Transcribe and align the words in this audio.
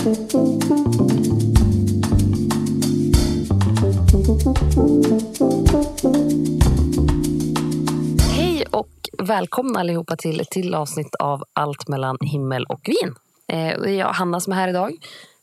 Hej 0.00 0.10
och 8.70 8.88
välkomna 9.18 9.80
allihopa 9.80 10.16
till 10.16 10.40
ett 10.40 10.50
till 10.50 10.74
avsnitt 10.74 11.14
av 11.14 11.42
Allt 11.52 11.88
mellan 11.88 12.16
himmel 12.20 12.64
och 12.64 12.80
vin. 12.84 13.14
Eh, 13.48 13.80
det 13.80 13.90
är 13.90 13.98
jag, 13.98 14.12
Hanna, 14.12 14.40
som 14.40 14.52
är 14.52 14.56
här 14.56 14.68
idag. 14.68 14.92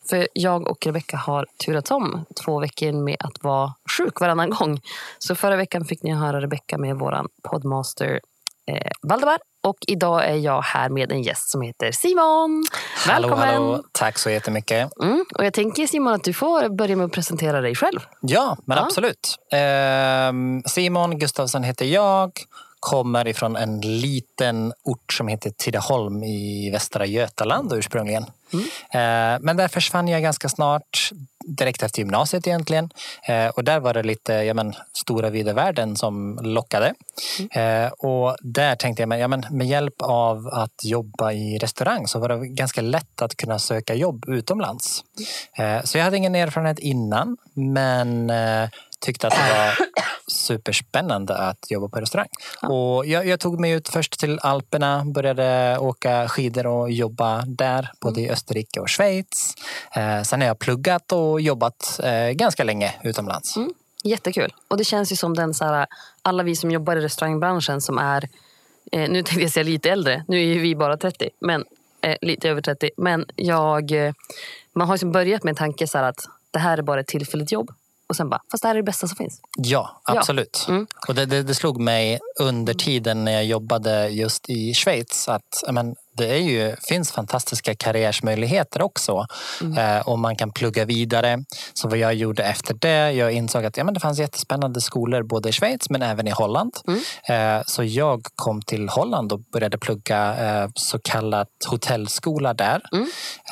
För 0.09 0.27
jag 0.33 0.67
och 0.67 0.85
Rebecka 0.85 1.17
har 1.17 1.45
turats 1.65 1.91
om 1.91 2.25
två 2.45 2.59
veckor 2.59 2.91
med 2.91 3.17
att 3.19 3.43
vara 3.43 3.73
sjuk 3.97 4.21
varannan 4.21 4.49
gång. 4.49 4.79
Så 5.19 5.35
förra 5.35 5.55
veckan 5.55 5.85
fick 5.85 6.03
ni 6.03 6.13
höra 6.13 6.41
Rebecka 6.41 6.77
med 6.77 6.95
vår 6.95 7.27
podmaster 7.43 8.19
eh, 8.67 8.91
Valdemar. 9.01 9.37
Och 9.67 9.77
idag 9.87 10.25
är 10.25 10.35
jag 10.35 10.61
här 10.61 10.89
med 10.89 11.11
en 11.11 11.21
gäst 11.21 11.49
som 11.49 11.61
heter 11.61 11.91
Simon. 11.91 12.65
Välkommen! 13.07 13.39
Hallå, 13.39 13.53
hallå. 13.69 13.83
Tack 13.91 14.17
så 14.17 14.29
jättemycket. 14.29 14.89
Mm, 15.03 15.25
och 15.35 15.45
jag 15.45 15.53
tänker 15.53 15.87
Simon 15.87 16.13
att 16.13 16.23
du 16.23 16.33
får 16.33 16.69
börja 16.69 16.95
med 16.95 17.05
att 17.05 17.11
presentera 17.11 17.61
dig 17.61 17.75
själv. 17.75 17.99
Ja, 18.21 18.57
men 18.65 18.77
Ja. 18.77 18.83
absolut. 18.83 19.35
Ehm, 19.53 20.63
Simon 20.65 21.19
Gustafsson 21.19 21.63
heter 21.63 21.85
jag. 21.85 22.31
Kommer 22.79 23.27
ifrån 23.27 23.55
en 23.55 23.81
liten 23.81 24.73
ort 24.83 25.13
som 25.13 25.27
heter 25.27 25.51
Tidaholm 25.57 26.23
i 26.23 26.69
Västra 26.71 27.05
Götaland 27.05 27.73
ursprungligen. 27.73 28.25
Mm. 28.53 29.41
men 29.41 29.57
där 29.57 29.67
försvann 29.67 30.07
jag 30.07 30.21
ganska 30.21 30.49
snart, 30.49 31.11
direkt 31.47 31.83
efter 31.83 31.99
gymnasiet 31.99 32.47
egentligen. 32.47 32.89
Eh, 33.27 33.47
och 33.47 33.63
där 33.63 33.79
var 33.79 33.93
det 33.93 34.03
lite 34.03 34.33
ja, 34.33 34.53
men, 34.53 34.73
stora 34.93 35.29
vida 35.29 35.53
världen 35.53 35.95
som 35.95 36.39
lockade. 36.41 36.93
Mm. 37.53 37.91
och 37.99 38.37
där 38.41 38.75
tänkte 38.75 39.01
jag, 39.01 39.09
men, 39.09 39.19
ja, 39.19 39.27
men, 39.27 39.45
med 39.51 39.67
hjälp 39.67 40.01
av 40.01 40.47
att 40.47 40.83
jobba 40.83 41.31
i 41.31 41.57
restaurang 41.57 42.07
så 42.07 42.19
var 42.19 42.29
det 42.29 42.47
ganska 42.47 42.81
lätt 42.81 43.21
att 43.21 43.37
kunna 43.37 43.59
söka 43.59 43.93
jobb 43.93 44.25
utomlands. 44.27 45.03
Så 45.83 45.97
jag 45.97 46.03
hade 46.03 46.17
ingen 46.17 46.35
erfarenhet 46.35 46.79
innan, 46.79 47.37
men 47.53 48.31
tyckte 48.99 49.27
att 49.27 49.33
det 49.33 49.53
var 49.57 49.87
superspännande 50.27 51.37
att 51.37 51.71
jobba 51.71 51.87
på 51.87 51.99
restaurang. 51.99 52.27
Och 52.61 53.05
jag, 53.05 53.27
jag 53.27 53.39
tog 53.39 53.59
mig 53.59 53.71
ut 53.71 53.89
först 53.89 54.19
till 54.19 54.39
Alperna, 54.39 55.03
började 55.05 55.77
åka 55.79 56.27
skidor 56.27 56.67
och 56.67 56.91
jobba 56.91 57.43
där, 57.45 57.91
både 58.01 58.21
i 58.21 58.29
Österrike 58.29 58.79
och 58.79 58.89
Schweiz. 58.89 59.55
Eh, 59.95 60.21
sen 60.21 60.41
har 60.41 60.47
jag 60.47 60.59
pluggat 60.59 61.11
och 61.11 61.41
jobbat 61.41 61.99
eh, 62.03 62.29
ganska 62.29 62.63
länge 62.63 62.95
utomlands. 63.03 63.55
Mm. 63.57 63.73
Jättekul. 64.03 64.53
Och 64.67 64.77
det 64.77 64.83
känns 64.83 65.11
ju 65.11 65.15
som 65.15 65.33
den 65.33 65.53
så 65.53 65.65
här, 65.65 65.87
alla 66.21 66.43
vi 66.43 66.55
som 66.55 66.71
jobbar 66.71 66.95
i 66.95 67.01
restaurangbranschen 67.01 67.81
som 67.81 67.97
är, 67.97 68.29
eh, 68.91 69.09
nu 69.09 69.23
tänkte 69.23 69.41
jag 69.41 69.51
säga 69.51 69.63
lite 69.63 69.89
äldre, 69.89 70.23
nu 70.27 70.37
är 70.37 70.43
ju 70.43 70.59
vi 70.59 70.75
bara 70.75 70.97
30, 70.97 71.29
men 71.39 71.65
eh, 72.01 72.17
lite 72.21 72.49
över 72.49 72.61
30. 72.61 72.89
Men 72.97 73.25
jag, 73.35 73.91
eh, 73.91 74.13
man 74.73 74.87
har 74.87 74.95
liksom 74.95 75.11
börjat 75.11 75.43
med 75.43 75.51
en 75.51 75.55
tanke 75.55 75.87
så 75.87 75.97
här 75.97 76.05
att 76.05 76.27
det 76.51 76.59
här 76.59 76.77
är 76.77 76.81
bara 76.81 76.99
ett 76.99 77.07
tillfälligt 77.07 77.51
jobb. 77.51 77.71
Och 78.09 78.15
sen 78.15 78.29
bara, 78.29 78.41
fast 78.51 78.61
det 78.61 78.67
här 78.67 78.75
är 78.75 78.79
det 78.79 78.83
bästa 78.83 79.07
som 79.07 79.15
finns. 79.15 79.41
Ja, 79.57 80.01
Ja. 80.07 80.17
absolut. 80.17 80.65
Mm. 80.69 80.87
Och 81.07 81.15
det, 81.15 81.25
det, 81.25 81.43
det 81.43 81.55
slog 81.55 81.79
mig 81.79 82.19
under 82.39 82.73
tiden 82.73 83.25
när 83.25 83.31
jag 83.31 83.45
jobbade 83.45 84.07
just 84.07 84.49
i 84.49 84.73
Schweiz 84.73 85.27
att 85.29 85.63
ja, 85.65 85.71
men, 85.71 85.95
det 86.17 86.27
är 86.33 86.37
ju, 86.41 86.75
finns 86.81 87.11
fantastiska 87.11 87.75
karriärsmöjligheter 87.75 88.81
också. 88.81 89.25
Eh, 89.77 90.07
och 90.07 90.19
man 90.19 90.35
kan 90.35 90.51
plugga 90.51 90.85
vidare. 90.85 91.43
Så 91.73 91.87
vad 91.89 91.97
jag 91.97 92.13
gjorde 92.13 92.43
efter 92.43 92.73
det, 92.73 93.11
jag 93.11 93.31
insåg 93.31 93.65
att 93.65 93.77
ja, 93.77 93.83
men 93.83 93.93
det 93.93 93.99
fanns 93.99 94.19
jättespännande 94.19 94.81
skolor 94.81 95.23
både 95.23 95.49
i 95.49 95.51
Schweiz 95.51 95.89
men 95.89 96.01
även 96.01 96.27
i 96.27 96.31
Holland. 96.31 96.73
Eh, 97.29 97.61
så 97.65 97.83
jag 97.83 98.21
kom 98.35 98.61
till 98.61 98.89
Holland 98.89 99.33
och 99.33 99.39
började 99.39 99.77
plugga 99.77 100.35
eh, 100.63 100.69
så 100.75 100.99
kallat 100.99 101.49
hotellskola 101.67 102.53
där. 102.53 102.81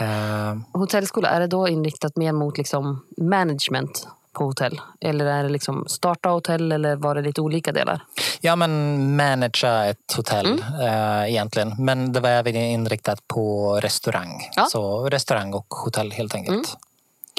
Eh, 0.01 0.55
Hotellskola, 0.73 1.29
är 1.29 1.39
det 1.39 1.47
då 1.47 1.67
inriktat 1.67 2.17
mer 2.17 2.31
mot 2.31 2.57
liksom 2.57 3.05
management 3.21 4.07
på 4.35 4.43
hotell? 4.45 4.81
Eller 5.01 5.25
är 5.25 5.43
det 5.43 5.49
liksom 5.49 5.85
starta 5.87 6.29
hotell 6.29 6.71
eller 6.71 6.95
var 6.95 7.15
det 7.15 7.21
lite 7.21 7.41
olika 7.41 7.71
delar? 7.71 8.03
Ja, 8.41 8.55
men 8.55 9.15
managera 9.15 9.85
ett 9.85 10.13
hotell 10.15 10.45
Mm. 10.45 10.81
eh, 10.81 11.29
egentligen. 11.31 11.75
Men 11.79 12.13
det 12.13 12.19
var 12.19 12.29
även 12.29 12.55
inriktat 12.55 13.27
på 13.27 13.75
restaurang. 13.83 14.49
Ja. 14.55 14.65
Så 14.71 15.09
restaurang 15.09 15.53
och 15.53 15.65
hotell 15.73 16.11
helt 16.11 16.35
enkelt. 16.35 16.55
Mm. 16.55 16.65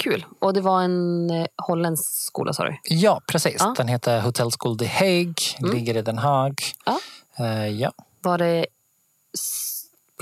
Kul. 0.03 0.25
Och 0.39 0.53
det 0.53 0.61
var 0.61 0.81
en 0.81 1.29
eh, 1.29 1.45
holländsk 1.55 2.05
skola 2.25 2.53
sa 2.53 2.63
du? 2.63 2.77
Ja, 2.83 3.21
precis. 3.27 3.55
Ja. 3.59 3.73
Den 3.77 3.87
heter 3.87 4.19
Hotel 4.21 4.49
School 4.59 4.77
de 4.77 4.85
Hague, 4.87 5.33
Mm. 5.59 5.71
ligger 5.75 5.97
i 5.97 6.01
Den 6.01 6.17
Haag. 6.17 6.61
Ja. 6.85 6.99
Eh, 7.39 7.67
ja. 7.67 7.91
Var 8.21 8.37
det 8.37 8.65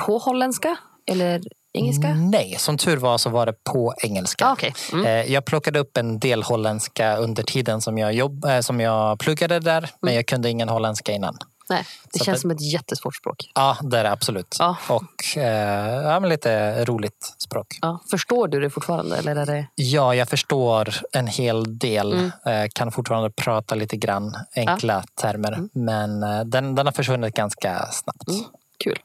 på 0.06 0.18
holländska 0.18 0.78
eller 1.06 1.42
engelska? 1.76 2.08
Nej, 2.14 2.56
som 2.60 2.78
tur 2.78 2.98
var 2.98 3.18
så 3.18 3.30
var 3.30 3.46
det 3.46 3.64
på 3.64 3.94
engelska. 3.98 4.46
Ah, 4.48 4.52
okej. 4.54 4.74
Mm. 4.94 5.06
Eh, 5.06 5.32
Jag 5.34 5.46
plockade 5.46 5.80
upp 5.80 5.98
en 5.98 6.20
del 6.20 6.44
holländska 6.44 7.16
under 7.18 7.44
tiden 7.44 7.82
som 7.82 7.98
jag, 7.98 8.14
jobb, 8.14 8.46
eh, 8.46 8.60
som 8.60 8.80
jag 8.80 9.20
pluggade 9.20 9.60
där, 9.60 9.90
men 10.02 10.16
jag 10.16 10.26
kunde 10.26 10.50
ingen 10.50 10.70
holländska 10.70 11.12
innan. 11.12 11.38
Nej, 11.70 11.84
det 12.14 12.20
Så 12.20 12.26
känns 12.26 12.36
att- 12.36 12.42
som 12.42 12.52
ett 12.52 12.62
jättesvårt 12.74 13.16
språk. 13.16 13.52
Ja, 13.56 13.78
det 13.82 14.00
är 14.00 14.04
det 14.04 14.12
absolut. 14.12 14.56
Ja. 14.60 14.76
Och 14.90 15.38
eh, 15.38 16.04
ja, 16.04 16.20
men 16.20 16.30
lite 16.30 16.86
roligt 16.86 17.36
språk. 17.38 17.68
Ja, 17.82 18.00
förstår 18.12 18.48
du 18.48 18.60
det 18.60 18.70
fortfarande? 18.70 19.18
Eller 19.18 19.36
är 19.36 19.46
det... 19.46 19.68
Ja, 19.76 20.16
jag 20.16 20.30
förstår 20.30 20.90
en 21.12 21.28
hel 21.28 21.78
del. 21.80 22.14
Mm. 22.14 22.32
Eh, 22.46 22.70
Kan 22.76 22.92
fortfarande 22.92 23.30
prata 23.30 23.76
lite 23.76 23.98
grann 23.98 24.36
enkla 24.56 25.04
termer. 25.22 25.60
Men 25.74 26.24
eh, 26.24 26.40
den, 26.40 26.76
den 26.76 26.86
har 26.86 26.94
försvunnit 26.94 27.34
ganska 27.36 27.86
snabbt. 27.92 28.28
Mm. 28.30 28.44
Kul. 28.90 29.00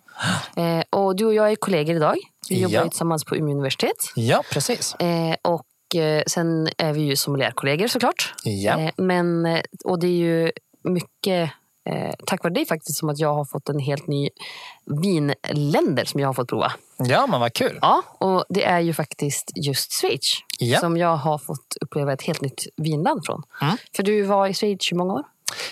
Eh, 0.56 0.82
och 0.90 1.16
du 1.16 1.24
och 1.26 1.34
jag 1.34 1.50
är 1.52 1.56
kollegor 1.56 1.96
idag. 1.96 2.16
Vi 2.48 2.60
jobbar 2.60 2.74
Ja. 2.76 2.88
tillsammans 2.88 3.24
på 3.24 3.36
Umeå 3.36 3.52
universitet. 3.54 3.96
Ja, 4.14 4.42
precis. 4.52 4.94
Eh, 4.94 5.36
och 5.42 5.96
eh, 6.00 6.22
sen 6.26 6.68
är 6.78 6.92
vi 6.92 7.00
ju 7.00 7.16
sommelierkollegor 7.16 7.86
såklart. 7.88 8.34
Ja. 8.44 8.78
Eh, 8.80 8.90
men, 8.96 9.46
eh, 9.46 9.60
och 9.84 10.00
det 10.00 10.06
är 10.06 10.10
ju 10.10 10.52
mycket 10.84 11.50
tack 12.26 12.42
vare 12.44 12.54
dig 12.54 12.66
faktiskt 12.66 12.98
som 12.98 13.08
att 13.08 13.18
jag 13.18 13.34
har 13.34 13.44
fått 13.44 13.68
en 13.68 13.78
helt 13.78 14.06
ny 14.06 14.28
vinländer 15.02 16.04
som 16.04 16.20
jag 16.20 16.28
har 16.28 16.32
fått 16.34 16.48
prova. 16.48 16.72
ja, 16.98 17.26
men 17.26 17.40
vad 17.40 17.52
kul. 17.52 17.78
Ja, 17.82 18.02
och 18.18 18.44
det 18.48 18.64
är 18.64 18.80
ju 18.80 18.94
faktiskt 18.94 19.52
just 19.56 19.92
Schweiz 20.00 20.32
Ja. 20.58 20.80
som 20.80 20.96
jag 20.96 21.16
har 21.16 21.38
fått 21.38 21.76
uppleva 21.80 22.12
ett 22.12 22.22
helt 22.22 22.40
nytt 22.40 22.64
vinland 22.76 23.26
från. 23.26 23.42
Mm. 23.62 23.76
För 23.96 24.02
du 24.02 24.22
var 24.22 24.46
i 24.46 24.54
Schweiz 24.54 24.92
i 24.92 24.94
många 24.94 25.12
år 25.14 25.22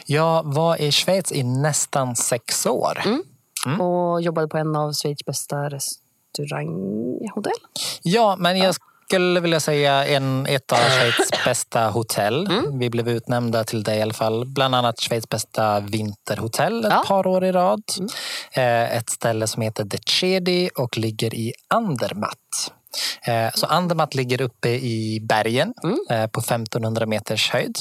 Jag 0.06 0.54
var 0.54 0.80
i 0.82 0.92
Schweiz 0.92 1.32
i 1.32 1.42
nästan 1.42 2.16
sex 2.16 2.66
år. 2.66 3.02
Mm. 3.04 3.22
Och 3.80 4.22
jobbade 4.22 4.48
på 4.48 4.58
en 4.58 4.76
av 4.76 4.92
Schweiz 4.92 5.24
bästa 5.24 5.56
restauranghotell. 5.69 7.52
Ja, 8.02 8.36
men 8.38 8.58
jag 8.58 8.74
skulle 9.08 9.41
vilja 9.41 9.60
säga 9.60 10.06
en, 10.06 10.46
ett 10.46 10.72
av 10.72 10.76
Schweiz 10.78 11.30
bästa 11.44 11.88
hotell. 11.91 12.46
Mm. 12.46 12.78
Vi 12.78 12.91
blev 12.91 13.08
utnämnda 13.08 13.64
till 13.64 13.82
det 13.82 13.96
i 13.96 14.02
alla 14.02 14.12
fall. 14.14 14.44
Bland 14.46 14.74
annat 14.74 15.00
Schweiz 15.00 15.28
bästa 15.28 15.80
vinterhotell 15.80 16.84
ett 16.84 16.92
Ja. 16.92 17.04
par 17.06 17.26
år 17.26 17.44
i 17.44 17.52
rad. 17.52 17.82
Mm. 17.98 18.08
Eh, 18.52 18.96
Ett 18.96 19.10
ställe 19.10 19.46
som 19.46 19.62
heter 19.62 19.84
De 19.84 19.98
Chedi 20.06 20.70
och 20.76 20.98
ligger 20.98 21.34
i 21.34 21.52
Andermatt. 21.69 22.72
Eh, 23.22 23.50
Så 23.54 23.66
Andermatt 23.66 24.15
ligger 24.15 24.41
uppe 24.41 24.69
i 24.69 25.21
bergen 25.22 25.75
Mm. 25.84 25.99
eh, 26.10 26.26
på 26.26 26.41
1500 26.41 27.06
meters 27.06 27.50
höjd. 27.50 27.78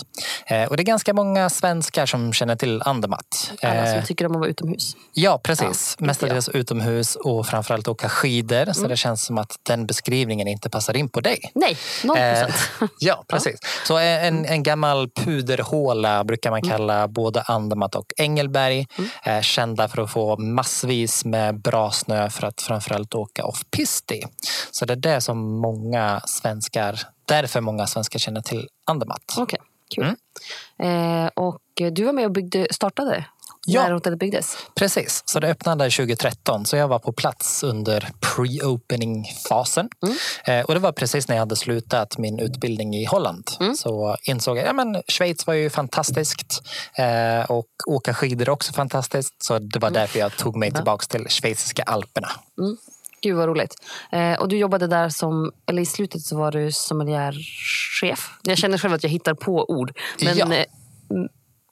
Eh, 0.47 0.63
Och 0.63 0.77
det 0.77 0.83
är 0.83 0.85
ganska 0.85 1.13
många 1.13 1.49
svenskar 1.49 2.05
som 2.05 2.33
känner 2.33 2.55
till 2.55 2.81
Andermatt. 2.81 3.51
Alla 3.61 3.93
som 3.93 4.03
tycker 4.05 4.25
om 4.25 4.31
att 4.31 4.39
vara 4.39 4.49
utomhus. 4.49 4.95
Ja, 5.13 5.39
precis. 5.43 5.95
Ja, 5.99 6.05
Mestadels 6.05 6.49
utomhus 6.49 7.15
och 7.15 7.47
framförallt 7.47 7.87
åka 7.87 8.09
skidor. 8.09 8.61
Mm. 8.61 8.73
Så 8.73 8.87
det 8.87 8.97
känns 8.97 9.25
som 9.25 9.37
att 9.37 9.55
den 9.63 9.85
beskrivningen 9.85 10.47
inte 10.47 10.69
passar 10.69 10.97
in 10.97 11.09
på 11.09 11.21
dig. 11.21 11.51
Nej, 11.55 11.77
noll 12.03 12.17
Eh, 12.17 12.33
procent. 12.45 12.69
Ja, 12.99 13.23
precis. 13.27 13.59
Så 13.87 13.97
en, 13.97 14.45
en 14.45 14.63
gammal 14.63 15.09
puderhåla 15.09 16.23
brukar 16.23 16.49
man 16.51 16.57
Mm. 16.57 16.69
kalla 16.77 17.07
både 17.07 17.41
Andermatt 17.41 17.95
och 17.95 18.05
Engelberg. 18.17 18.87
Eh, 19.23 19.41
kända 19.41 19.87
för 19.87 20.01
att 20.01 20.11
få 20.11 20.37
massvis 20.37 21.25
med 21.25 21.61
bra 21.61 21.91
snö 21.91 22.29
för 22.29 22.47
att 22.47 22.61
framförallt 22.61 23.15
åka 23.15 23.43
off-pist 23.45 24.11
i. 24.11 24.23
Så 24.71 24.85
det 24.85 24.95
det 25.01 25.21
som 25.21 25.59
många 25.59 26.21
svenskar, 26.25 26.99
därför 27.25 27.61
många 27.61 27.87
svenskar 27.87 28.19
känner 28.19 28.41
till 28.41 28.67
Andermatt. 28.85 29.35
Okej, 29.37 29.59
kul. 29.95 30.15
Mm. 30.79 31.25
Eh, 31.25 31.29
och 31.35 31.61
du 31.91 32.03
var 32.03 32.13
med 32.13 32.25
och 32.25 32.31
byggde, 32.31 32.67
startade 32.71 33.25
Ja. 33.69 33.83
när 33.83 33.91
hotellet 33.91 34.19
byggdes. 34.19 34.57
Precis, 34.75 35.23
så 35.25 35.39
det 35.39 35.47
öppnade 35.47 35.89
2013 35.89 36.65
så 36.65 36.77
jag 36.77 36.87
var 36.87 36.99
på 36.99 37.11
plats 37.11 37.63
under 37.63 38.09
pre-opening-fasen. 38.21 39.89
Mm. 40.03 40.17
Eh, 40.45 40.65
och 40.65 40.73
det 40.73 40.79
var 40.79 40.91
precis 40.91 41.27
när 41.27 41.35
jag 41.35 41.41
hade 41.41 41.55
slutat 41.55 42.17
min 42.17 42.39
utbildning 42.39 42.95
i 42.95 43.05
Holland. 43.05 43.43
Mm. 43.59 43.75
Så 43.75 44.17
insåg 44.23 44.57
jag 44.57 44.61
att 44.61 44.67
ja, 44.67 44.73
men 44.73 45.03
Schweiz 45.07 45.47
var 45.47 45.53
ju 45.53 45.69
fantastiskt 45.69 46.61
eh, 46.97 47.51
och 47.51 47.67
åka 47.87 48.13
skidor 48.13 48.49
också 48.49 48.73
fantastiskt. 48.73 49.43
Så 49.43 49.59
det 49.59 49.79
var 49.79 49.89
därför 49.89 50.19
jag 50.19 50.37
tog 50.37 50.55
mig 50.55 50.71
tillbaka 50.71 51.05
till 51.05 51.29
schweiziska 51.29 51.83
alperna. 51.83 52.29
Gud 53.21 53.35
vad 53.35 53.47
roligt. 53.49 53.73
Eh, 54.11 54.33
och 54.33 54.47
du 54.47 54.57
jobbade 54.57 54.87
där 54.87 55.09
som, 55.09 55.51
eller 55.65 55.81
i 55.81 55.85
slutet 55.85 56.21
så 56.21 56.37
var 56.37 56.51
du 56.51 56.71
sommelierchef. 56.71 58.29
Jag 58.43 58.57
känner 58.57 58.77
själv 58.77 58.93
att 58.93 59.03
jag 59.03 59.09
hittar 59.09 59.33
på 59.33 59.65
ord. 59.69 59.97
Men 60.21 60.37
Ja. 60.37 60.53
eh, 60.53 60.65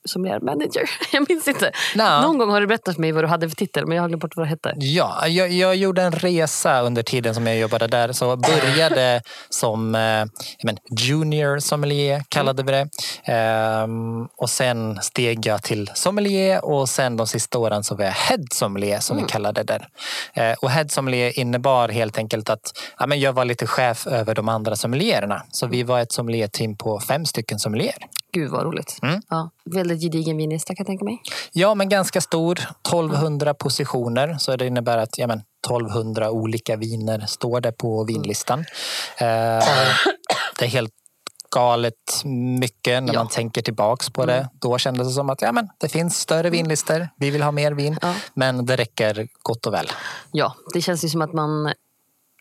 m- 0.05 0.09
sommelier 0.09 0.39
manager. 0.39 0.89
Jag 1.11 1.29
minns 1.29 1.47
inte. 1.47 1.71
Nå. 1.95 2.21
Någon 2.21 2.37
gång 2.37 2.49
har 2.49 2.61
du 2.61 2.67
berättat 2.67 2.95
för 2.95 3.01
mig 3.01 3.11
vad 3.11 3.23
du 3.23 3.27
hade 3.27 3.49
för 3.49 3.55
titel 3.55 3.85
men 3.85 3.95
jag 3.95 4.03
har 4.03 4.07
glömt 4.07 4.21
bort 4.21 4.35
vad 4.35 4.45
det 4.45 4.49
hette. 4.49 4.73
Ja, 4.75 5.27
jag, 5.27 5.51
jag 5.51 5.75
gjorde 5.75 6.01
en 6.01 6.11
resa 6.11 6.81
under 6.81 7.03
tiden 7.03 7.35
som 7.35 7.47
jag 7.47 7.57
jobbade 7.57 7.87
där. 7.87 8.11
Så 8.11 8.25
jag 8.25 8.39
började 8.39 9.21
som 9.49 9.95
eh, 9.95 10.25
men, 10.63 10.77
junior 10.99 11.59
sommelier, 11.59 12.23
kallade 12.29 12.63
vi 12.63 12.71
det. 12.71 12.89
Ehm, 13.25 14.25
och 14.37 14.49
sen 14.49 14.99
steg 15.01 15.45
jag 15.45 15.63
till 15.63 15.91
sommelier 15.93 16.65
och 16.65 16.89
sen 16.89 17.17
de 17.17 17.27
sista 17.27 17.57
åren 17.59 17.83
så 17.83 17.95
var 17.95 18.05
jag 18.05 18.11
head 18.11 18.43
sommelier 18.51 18.99
som 18.99 19.17
vi 19.17 19.23
kallade 19.23 19.63
det 19.63 19.73
där. 19.73 19.87
Eh, 20.51 20.55
och 20.61 20.69
head 20.69 20.87
sommelier 20.89 21.39
innebar 21.39 21.89
helt 21.89 22.17
enkelt 22.17 22.49
att 22.49 22.61
ja, 22.99 23.07
men 23.07 23.19
jag 23.19 23.33
var 23.33 23.45
lite 23.45 23.67
chef 23.67 24.07
över 24.07 24.35
de 24.35 24.49
andra 24.49 24.75
sommeliererna. 24.75 25.43
Så 25.51 25.67
vi 25.67 25.83
var 25.83 25.99
ett 25.99 26.11
sommelierteam 26.11 26.77
på 26.77 26.99
fem 26.99 27.25
stycken 27.25 27.59
sommelier. 27.59 27.95
Gud 28.35 28.51
vad 28.51 28.63
roligt. 28.63 28.99
Mm. 29.01 29.21
Ja, 29.29 29.49
väldigt 29.65 30.01
gedigen 30.01 30.37
vinlista 30.37 30.75
kan 30.75 30.83
jag 30.83 30.87
tänka 30.87 31.05
mig. 31.05 31.21
Ja, 31.51 31.75
men 31.75 31.89
ganska 31.89 32.21
stor. 32.21 32.53
1200 32.59 33.53
positioner. 33.53 34.35
Så 34.39 34.55
det 34.55 34.67
innebär 34.67 34.97
att 34.97 35.17
ja, 35.17 35.27
men, 35.27 35.41
1200 35.65 36.31
olika 36.31 36.75
viner 36.75 37.25
står 37.27 37.61
det 37.61 37.71
på 37.71 38.03
vinlistan. 38.03 38.59
Eh, 39.17 39.25
det 40.59 40.65
är 40.65 40.67
helt 40.67 40.91
galet 41.55 42.23
mycket 42.59 43.03
när 43.03 43.13
Ja. 43.13 43.19
man 43.19 43.27
tänker 43.29 43.61
tillbaks 43.61 44.09
på 44.09 44.25
det. 44.25 44.49
Då 44.61 44.77
kändes 44.77 45.07
det 45.07 45.13
som 45.13 45.29
att 45.29 45.41
ja, 45.41 45.51
men, 45.51 45.69
det 45.77 45.89
finns 45.89 46.19
större 46.19 46.49
vinlistor. 46.49 47.09
Vi 47.17 47.29
vill 47.29 47.41
ha 47.41 47.51
mer 47.51 47.71
vin. 47.71 47.97
Ja. 48.01 48.13
Men 48.33 48.65
det 48.65 48.75
räcker 48.75 49.27
gott 49.41 49.65
och 49.65 49.73
väl. 49.73 49.87
Ja, 50.31 50.55
det 50.73 50.81
känns 50.81 51.03
ju 51.03 51.09
som 51.09 51.21
att 51.21 51.33
man... 51.33 51.73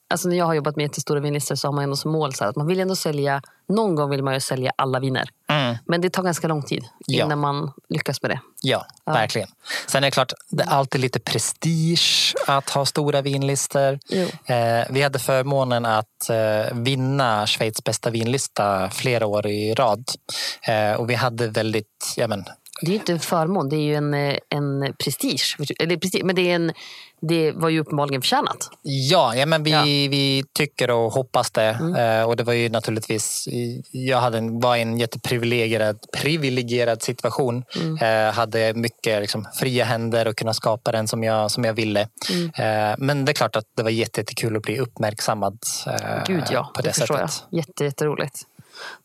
Alltså 0.08 0.28
när 0.28 0.36
jag 0.36 0.44
har 0.46 0.54
jobbat 0.54 0.76
med 0.76 0.82
jättestora 0.82 1.20
vinlistor 1.20 1.54
så 1.54 1.68
har 1.68 1.72
man 1.72 1.84
ändå 1.84 1.96
som 1.96 2.12
mål 2.12 2.34
så 2.34 2.44
att 2.44 2.56
man 2.56 2.66
vill 2.66 2.80
ändå 2.80 2.96
sälja... 2.96 3.42
Någon 3.68 3.94
gång 3.94 4.10
vill 4.10 4.22
man 4.24 4.34
ju 4.34 4.40
sälja 4.40 4.72
alla 4.76 5.00
viner. 5.00 5.28
Mm. 5.64 5.76
Men 5.86 6.00
det 6.00 6.10
tar 6.10 6.22
ganska 6.22 6.48
lång 6.48 6.62
tid 6.62 6.84
Ja. 7.06 7.24
innan 7.24 7.38
man 7.38 7.72
lyckas 7.88 8.22
med 8.22 8.30
det. 8.30 8.40
Ja, 8.62 8.86
verkligen. 9.06 9.48
Sen 9.86 10.04
är 10.04 10.06
det 10.06 10.10
klart, 10.10 10.32
det 10.50 10.62
är 10.62 10.68
alltid 10.68 11.00
lite 11.00 11.20
prestige 11.20 12.34
att 12.46 12.70
ha 12.70 12.86
stora 12.86 13.22
vinlistor. 13.22 13.98
Eh, 14.46 14.84
vi 14.90 15.02
hade 15.02 15.18
förmånen 15.18 15.84
att 15.84 16.30
eh, 16.30 16.74
vinna 16.76 17.46
Schweiz 17.46 17.84
bästa 17.84 18.10
vinlista 18.10 18.90
flera 18.90 19.26
år 19.26 19.46
i 19.46 19.74
rad. 19.74 20.04
Eh, 20.62 20.92
och 20.92 21.10
vi 21.10 21.14
hade 21.14 21.48
väldigt, 21.48 22.14
ja 22.16 22.28
men, 22.28 22.44
Det 22.82 22.90
är 22.90 22.94
inte 22.94 23.12
en 23.12 23.20
förmån, 23.20 23.68
det 23.68 23.76
är 23.76 23.80
ju 23.80 23.94
en, 23.94 24.14
eh, 24.14 24.36
en 24.48 24.94
prestige. 25.04 25.56
Eller. 25.78 26.24
Men 26.24 26.36
det, 26.36 26.50
är 26.50 26.54
en, 26.54 26.72
det 27.28 27.52
var 27.52 27.68
ju 27.68 27.80
uppenbarligen 27.80 28.22
förtjänat. 28.22 28.70
Ja, 28.82 29.34
ja 29.36 29.46
men 29.46 29.62
vi, 29.62 29.70
Ja. 29.70 29.76
Mm. 29.78 30.10
vi 30.10 30.44
tycker 30.52 30.90
och 30.90 31.12
hoppas 31.12 31.50
det. 31.50 31.68
Eh, 31.98 32.28
och 32.28 32.36
det 32.36 32.42
var 32.42 32.52
ju 32.52 32.68
naturligtvis, 32.68 33.48
jag 33.90 34.18
hade 34.20 34.38
en, 34.38 34.60
var 34.60 34.76
i 34.76 34.82
en 34.82 34.98
jätteprivilegierad 34.98 35.98
privilegierad 36.12 37.02
situation. 37.02 37.64
Mm. 37.80 38.26
Eh, 38.28 38.32
hade 38.34 38.74
mycket 38.74 39.20
liksom, 39.20 39.48
fria 39.54 39.84
händer 39.84 40.28
och 40.28 40.36
kunna 40.36 40.54
skapa 40.54 40.92
den 40.92 41.08
som 41.08 41.22
jag, 41.24 41.50
som 41.50 41.64
jag 41.64 41.74
ville. 41.74 42.08
Mm. 42.30 42.90
Eh, 42.90 42.94
men 42.98 43.24
det 43.24 43.32
är 43.32 43.34
klart 43.34 43.56
att 43.56 43.66
det 43.76 43.82
var 43.82 43.90
jätte- 43.90 44.20
jättekul 44.20 44.56
att 44.56 44.62
bli 44.62 44.78
uppmärksammad 44.78 45.58
eh, 45.86 46.24
Gud 46.26 46.44
ja, 46.50 46.70
på 46.74 46.82
det, 46.82 46.92
förstår 46.92 47.16
sättet. 47.16 47.44
jag. 47.50 47.58
Jätte, 47.58 47.84
jätteroligt. 47.84 48.40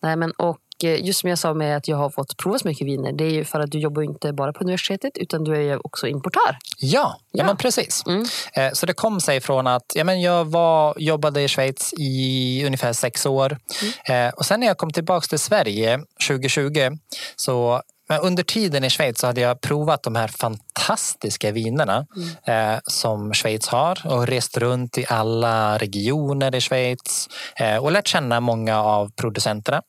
Nej, 0.02 0.16
men, 0.16 0.32
och 0.32 0.58
eh, 0.84 1.06
just 1.06 1.20
som 1.20 1.30
jag 1.30 1.40
sa 1.40 1.54
med 1.54 1.78
att 1.78 1.88
jag 1.88 1.98
har 1.98 2.10
fått 2.10 2.38
prova 2.38 2.60
så 2.60 2.68
mycket 2.68 2.88
viner. 2.88 3.12
Det 3.12 3.24
är 3.24 3.32
ju 3.32 3.46
för 3.46 3.60
att 3.60 3.72
du 3.72 3.80
jobbar 3.80 4.02
inte 4.02 4.34
bara 4.34 4.54
på 4.54 4.64
universitetet 4.64 5.18
utan 5.18 5.44
du 5.44 5.70
är 5.72 5.86
också 5.86 6.08
importör. 6.08 6.58
Ja, 6.80 7.20
ja. 7.32 7.46
Men 7.46 7.58
precis. 7.58 8.04
Mm. 8.08 8.26
Eh, 8.54 8.72
Så 8.74 8.86
det 8.86 8.94
kom 8.94 9.22
sig 9.22 9.42
från 9.42 9.68
att 9.68 9.86
ja, 9.96 10.04
men 10.04 10.22
jag 10.22 10.46
var, 10.46 10.94
jobbade 10.98 11.42
i 11.42 11.48
Schweiz 11.48 11.94
i 11.98 12.64
ungefär 12.66 12.94
sex 12.94 13.26
år. 13.26 13.58
Eh, 14.06 14.30
Och 14.30 14.46
sen 14.46 14.60
när 14.60 14.68
jag 14.68 14.78
kom 14.78 14.92
tillbaka 14.92 15.28
till 15.28 15.40
Sverige 15.40 16.00
2020 16.28 16.98
så 17.36 17.82
men 18.10 18.20
under 18.22 18.44
tiden 18.44 18.84
i 18.84 18.90
Schweiz 18.90 19.20
så 19.20 19.28
hade 19.28 19.42
jag 19.42 19.62
provat 19.62 20.04
de 20.04 20.16
här 20.16 20.28
fantastiska 20.28 21.52
vinerna 21.52 22.06
eh, 22.48 22.80
som 22.86 23.34
Schweiz 23.34 23.68
har 23.68 24.02
och 24.06 24.28
rest 24.28 24.58
runt 24.58 24.98
i 24.98 25.06
alla 25.10 25.78
regioner 25.78 26.56
i 26.56 26.62
Schweiz 26.62 27.30
eh, 27.56 27.78
och 27.78 27.92
lärt 27.92 28.08
känna 28.08 28.40
många 28.40 28.84
av 28.84 29.12
producenterna. 29.16 29.82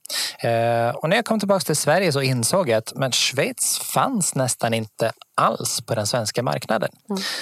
Eh, 0.43 0.95
och 0.95 1.09
när 1.09 1.17
jag 1.17 1.25
kom 1.25 1.39
tillbaka 1.39 1.65
till 1.65 1.77
Sverige 1.77 2.13
så 2.13 2.23
insåg 2.23 2.69
jag 2.69 2.79
att 2.79 2.93
men 2.95 3.13
Schweiz 3.13 3.79
fanns 3.79 4.35
nästan 4.35 4.75
inte 4.75 5.13
alls 5.37 5.81
på 5.87 5.95
den 5.95 6.07
svenska 6.07 6.43
marknaden. 6.43 6.91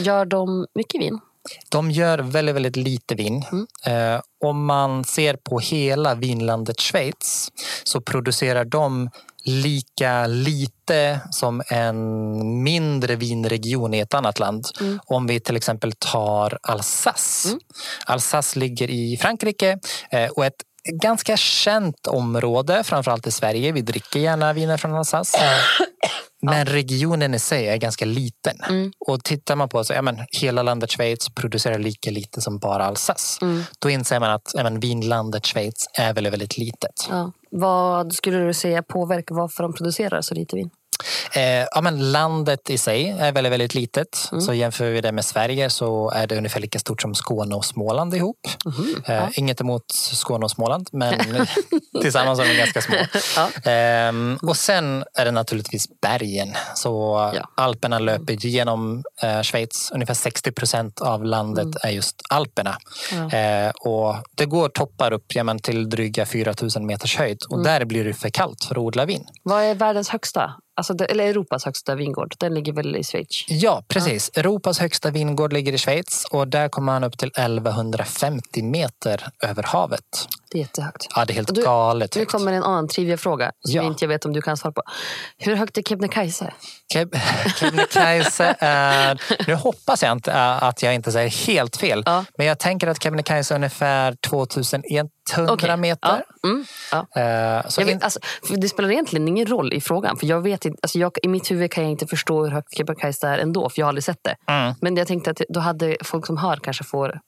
Gör 0.00 0.24
de 0.24 0.66
mycket 0.74 1.00
vin? 1.00 1.20
De 1.68 1.90
gör 1.90 2.18
väldigt, 2.18 2.54
väldigt 2.54 2.76
lite 2.76 3.14
vin. 3.14 3.44
Eh, 3.86 4.20
om 4.44 4.64
man 4.64 5.04
ser 5.04 5.36
på 5.36 5.58
hela 5.58 6.14
vinlandet 6.14 6.80
Schweiz 6.80 7.48
så 7.84 8.00
producerar 8.00 8.64
de 8.64 9.10
lika 9.44 10.26
lite 10.26 11.20
som 11.30 11.62
en 11.68 12.62
mindre 12.62 13.16
vinregion 13.16 13.94
i 13.94 13.98
ett 13.98 14.14
annat 14.14 14.38
land. 14.38 14.66
Om 15.06 15.26
vi 15.26 15.40
till 15.40 15.56
exempel 15.56 15.92
tar 15.92 16.58
Alsace. 16.62 17.48
Alsace 18.06 18.58
ligger 18.58 18.90
i 18.90 19.16
Frankrike 19.16 19.78
eh, 20.10 20.30
och 20.30 20.46
ett 20.46 20.62
ganska 20.92 21.36
känt 21.36 22.06
område, 22.06 22.84
framförallt 22.84 23.26
i 23.26 23.30
Sverige. 23.30 23.72
Vi 23.72 23.80
dricker 23.80 24.20
gärna 24.20 24.52
viner 24.52 24.76
från 24.76 24.94
Alsace. 24.94 25.38
Men 26.42 26.66
regionen 26.66 27.34
i 27.34 27.38
sig 27.38 27.68
är 27.68 27.76
ganska 27.76 28.04
liten. 28.04 28.56
Och 29.06 29.24
tittar 29.24 29.56
man 29.56 29.68
på 29.68 29.84
så, 29.84 29.92
ja, 29.92 30.02
men, 30.02 30.18
hela 30.30 30.62
landet 30.62 30.90
Schweiz 30.90 31.28
producerar 31.34 31.78
lika 31.78 32.10
lite 32.10 32.40
som 32.40 32.58
bara 32.58 32.84
Alsace. 32.84 33.46
Då 33.78 33.90
inser 33.90 34.20
man 34.20 34.30
att 34.30 34.52
ja, 34.54 34.62
men, 34.62 34.80
vinlandet 34.80 35.46
Schweiz 35.46 35.88
är 35.98 36.14
väldigt, 36.14 36.32
väldigt 36.32 36.58
litet. 36.58 37.06
Ja. 37.10 37.32
Vad 37.50 38.12
skulle 38.12 38.38
du 38.38 38.54
säga 38.54 38.82
påverkar 38.82 39.34
varför 39.34 39.62
de 39.62 39.72
producerar 39.72 40.22
så 40.22 40.34
lite 40.34 40.56
vin? 40.56 40.70
Eh, 41.32 41.42
ja, 41.42 41.80
men 41.80 42.12
landet 42.12 42.70
i 42.70 42.78
sig 42.78 43.16
är 43.20 43.32
väldigt, 43.32 43.52
väldigt 43.52 43.74
litet. 43.74 44.30
Så 44.46 44.54
jämför 44.54 44.90
vi 44.90 45.00
det 45.00 45.12
med 45.12 45.24
Sverige 45.24 45.70
så 45.70 46.10
är 46.10 46.26
det 46.26 46.36
ungefär 46.36 46.60
lika 46.60 46.78
stort 46.78 47.02
som 47.02 47.14
Skåne 47.14 47.54
och 47.54 47.64
Småland 47.64 48.14
ihop. 48.14 48.36
Eh, 49.04 49.28
Inget 49.34 49.60
emot 49.60 49.84
Skåne 49.92 50.44
och 50.44 50.50
Småland, 50.50 50.88
men 50.92 51.14
tillsammans 52.02 52.38
är 52.38 52.48
de 52.48 52.54
ganska 52.54 52.80
små. 52.82 52.96
Ja. 53.36 53.70
Ehm, 53.70 54.38
och 54.42 54.56
sen 54.56 55.04
är 55.14 55.24
det 55.24 55.30
naturligtvis 55.30 55.86
bergen. 56.02 56.54
Så 56.74 57.18
Ja. 57.34 57.48
Alperna 57.54 57.98
löper 57.98 58.32
genom 58.32 59.04
eh, 59.22 59.42
Schweiz. 59.42 59.90
Ungefär 59.94 60.14
60 60.14 60.52
procent 60.52 61.00
av 61.00 61.24
landet 61.24 61.76
är 61.82 61.90
just 61.90 62.22
Alperna. 62.30 62.78
Eh, 63.12 63.70
och 63.70 64.16
det 64.36 64.46
går 64.46 64.68
toppar 64.68 65.12
upp 65.12 65.34
ja, 65.34 65.44
men, 65.44 65.58
till 65.58 65.88
dryga 65.90 66.26
4000 66.26 66.86
meters 66.86 67.16
höjd. 67.16 67.38
Och 67.48 67.64
där 67.64 67.84
blir 67.84 68.04
det 68.04 68.14
för 68.14 68.28
kallt 68.28 68.64
för 68.64 68.74
att 68.74 68.78
odla 68.78 69.04
vin. 69.04 69.24
Vad 69.42 69.62
är 69.62 69.74
världens 69.74 70.08
högsta? 70.08 70.52
Alltså, 70.78 70.94
eller 71.04 71.24
Europas 71.24 71.64
högsta 71.64 71.94
vingård? 71.94 72.34
Den 72.38 72.54
ligger 72.54 72.72
väl 72.72 72.96
i 72.96 73.04
Schweiz? 73.04 73.44
Ja, 73.48 73.82
precis. 73.88 74.30
Europas 74.34 74.78
högsta 74.78 75.10
vingård 75.10 75.52
ligger 75.52 75.72
i 75.72 75.78
Schweiz 75.78 76.24
och 76.30 76.48
där 76.48 76.68
kommer 76.68 76.92
man 76.92 77.04
upp 77.04 77.18
till 77.18 77.28
1150 77.28 78.62
meter 78.62 79.28
över 79.44 79.62
havet. 79.62 80.28
Det 80.50 80.58
är 80.58 80.60
jättehögt. 80.60 81.06
Ja, 81.14 81.24
det 81.24 81.32
är 81.32 81.34
helt 81.34 81.54
du- 81.54 81.62
galet 81.64 82.14
Nu 82.14 82.20
högt. 82.20 82.32
kommer 82.32 82.52
en 82.52 82.62
annan 82.62 82.88
trivia-fråga 82.88 83.52
som 83.60 83.74
Ja. 83.76 83.82
jag 83.82 83.92
inte 83.92 84.06
vet 84.06 84.24
om 84.24 84.32
du 84.32 84.42
kan 84.42 84.56
svara 84.56 84.72
på. 84.72 84.82
Hur 85.38 85.54
högt 85.56 85.78
är 85.78 85.82
Kebnekaise? 85.82 86.52
Keb- 86.94 87.16
Kebnekaise 87.60 88.56
är... 88.58 89.22
Nu 89.46 89.54
hoppas 89.54 90.02
jag 90.02 90.12
inte 90.12 90.32
äh, 90.32 90.62
att 90.62 90.82
jag 90.82 90.94
inte 90.94 91.12
säger 91.12 91.46
helt 91.46 91.76
fel. 91.76 92.02
Ja. 92.06 92.24
Men 92.38 92.46
jag 92.46 92.58
tänker 92.58 92.86
att 92.86 93.02
Kebnekaise 93.02 93.54
är 93.54 93.56
ungefär 93.56 94.14
2100 94.14 95.52
Okej. 95.52 95.76
meter. 95.76 96.24
Ja. 96.42 96.48
Mm. 96.48 96.64
Ja. 96.92 96.98
Eh, 97.22 97.68
så 97.68 97.80
Jag 97.80 97.88
in- 97.90 97.94
vet, 97.96 98.04
alltså, 98.04 98.20
det 98.56 98.68
spelar 98.68 98.90
egentligen 98.90 99.28
ingen 99.28 99.46
roll 99.46 99.72
i 99.72 99.80
frågan. 99.80 100.16
För 100.16 100.26
jag 100.26 100.40
vet 100.40 100.64
inte, 100.64 100.78
alltså 100.82 100.98
jag, 100.98 101.12
I 101.22 101.28
mitt 101.28 101.50
huvud 101.50 101.72
kan 101.72 101.84
jag 101.84 101.90
inte 101.90 102.06
förstå 102.06 102.44
hur 102.44 102.50
högt 102.50 102.76
Kebnekaise 102.76 103.28
är 103.28 103.38
ändå, 103.38 103.70
för 103.70 103.80
jag 103.80 103.86
har 103.86 103.88
aldrig 103.88 104.04
sett 104.04 104.20
det. 104.22 104.36
Mm. 104.52 104.74
Men 104.80 104.96
jag 104.96 105.06
tänkte 105.06 105.30
att 105.30 105.40
då 105.48 105.60
hade 105.60 105.96
folk 106.04 106.26
som 106.26 106.36
hör 106.36 106.56
kanske 106.56 106.84
får 106.84 107.20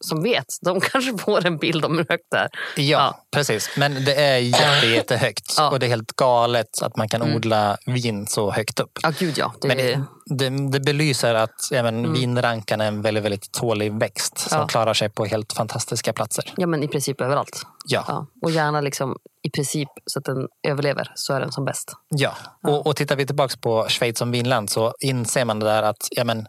som 0.00 0.22
vet, 0.22 0.46
de 0.64 0.80
kanske 0.92 1.18
får 1.18 1.46
en 1.46 1.56
bild 1.56 1.84
om 1.84 1.98
hur 1.98 2.06
högt 2.08 2.24
det 2.30 2.36
är. 2.38 2.48
Ja, 2.76 2.82
Ja. 2.82 3.20
precis. 3.30 3.70
Men 3.76 4.04
det 4.04 4.14
är 4.14 4.38
jätte, 4.38 4.86
jättehögt. 4.86 5.54
Ja. 5.56 5.62
Mm. 5.62 5.72
Och 5.72 5.78
det 5.80 5.86
är 5.86 5.88
helt 5.90 6.12
galet 6.16 6.82
att 6.82 6.96
man 6.96 7.08
kan 7.08 7.22
odla 7.34 7.76
vin 7.86 8.26
så 8.26 8.50
högt 8.50 8.80
upp. 8.80 8.98
Ja, 9.02 9.12
gud 9.18 9.38
ja. 9.38 9.52
Det, 9.60 9.68
Men 9.68 9.76
det, 9.76 10.04
det, 10.26 10.68
det 10.70 10.80
belyser 10.80 11.34
att 11.34 11.68
ja, 11.70 11.82
men, 11.82 12.12
vinrankan 12.12 12.80
är 12.80 12.86
en 12.88 13.02
väldigt, 13.02 13.24
väldigt 13.24 13.52
tålig 13.52 13.92
växt 13.98 14.38
som 14.38 14.54
Mm. 14.56 14.62
Ja. 14.62 14.66
klarar 14.68 14.94
sig 14.94 15.08
på 15.08 15.24
helt 15.24 15.52
fantastiska 15.52 16.12
platser. 16.12 16.54
Ja, 16.56 16.66
men 16.66 16.82
i 16.82 16.88
princip 16.88 17.20
överallt. 17.20 17.62
Ja. 17.86 18.04
Ja. 18.08 18.26
Och 18.42 18.50
gärna 18.50 18.80
liksom 18.80 19.16
i 19.42 19.50
princip 19.50 19.88
så 20.06 20.18
att 20.18 20.24
den 20.24 20.48
överlever, 20.68 21.12
så 21.14 21.34
är 21.34 21.40
den 21.40 21.52
som 21.52 21.64
bäst. 21.64 21.92
Ja, 22.08 22.34
och, 22.62 22.86
och 22.86 22.96
tittar 22.96 23.16
vi 23.16 23.26
tillbaka 23.26 23.54
på 23.60 23.86
Schweiz 23.88 24.18
som 24.18 24.30
vinland 24.30 24.70
så 24.70 24.94
inser 25.00 25.44
man 25.44 25.58
det 25.60 25.66
där 25.66 25.82
att 25.82 26.08
ja, 26.10 26.24
men, 26.24 26.46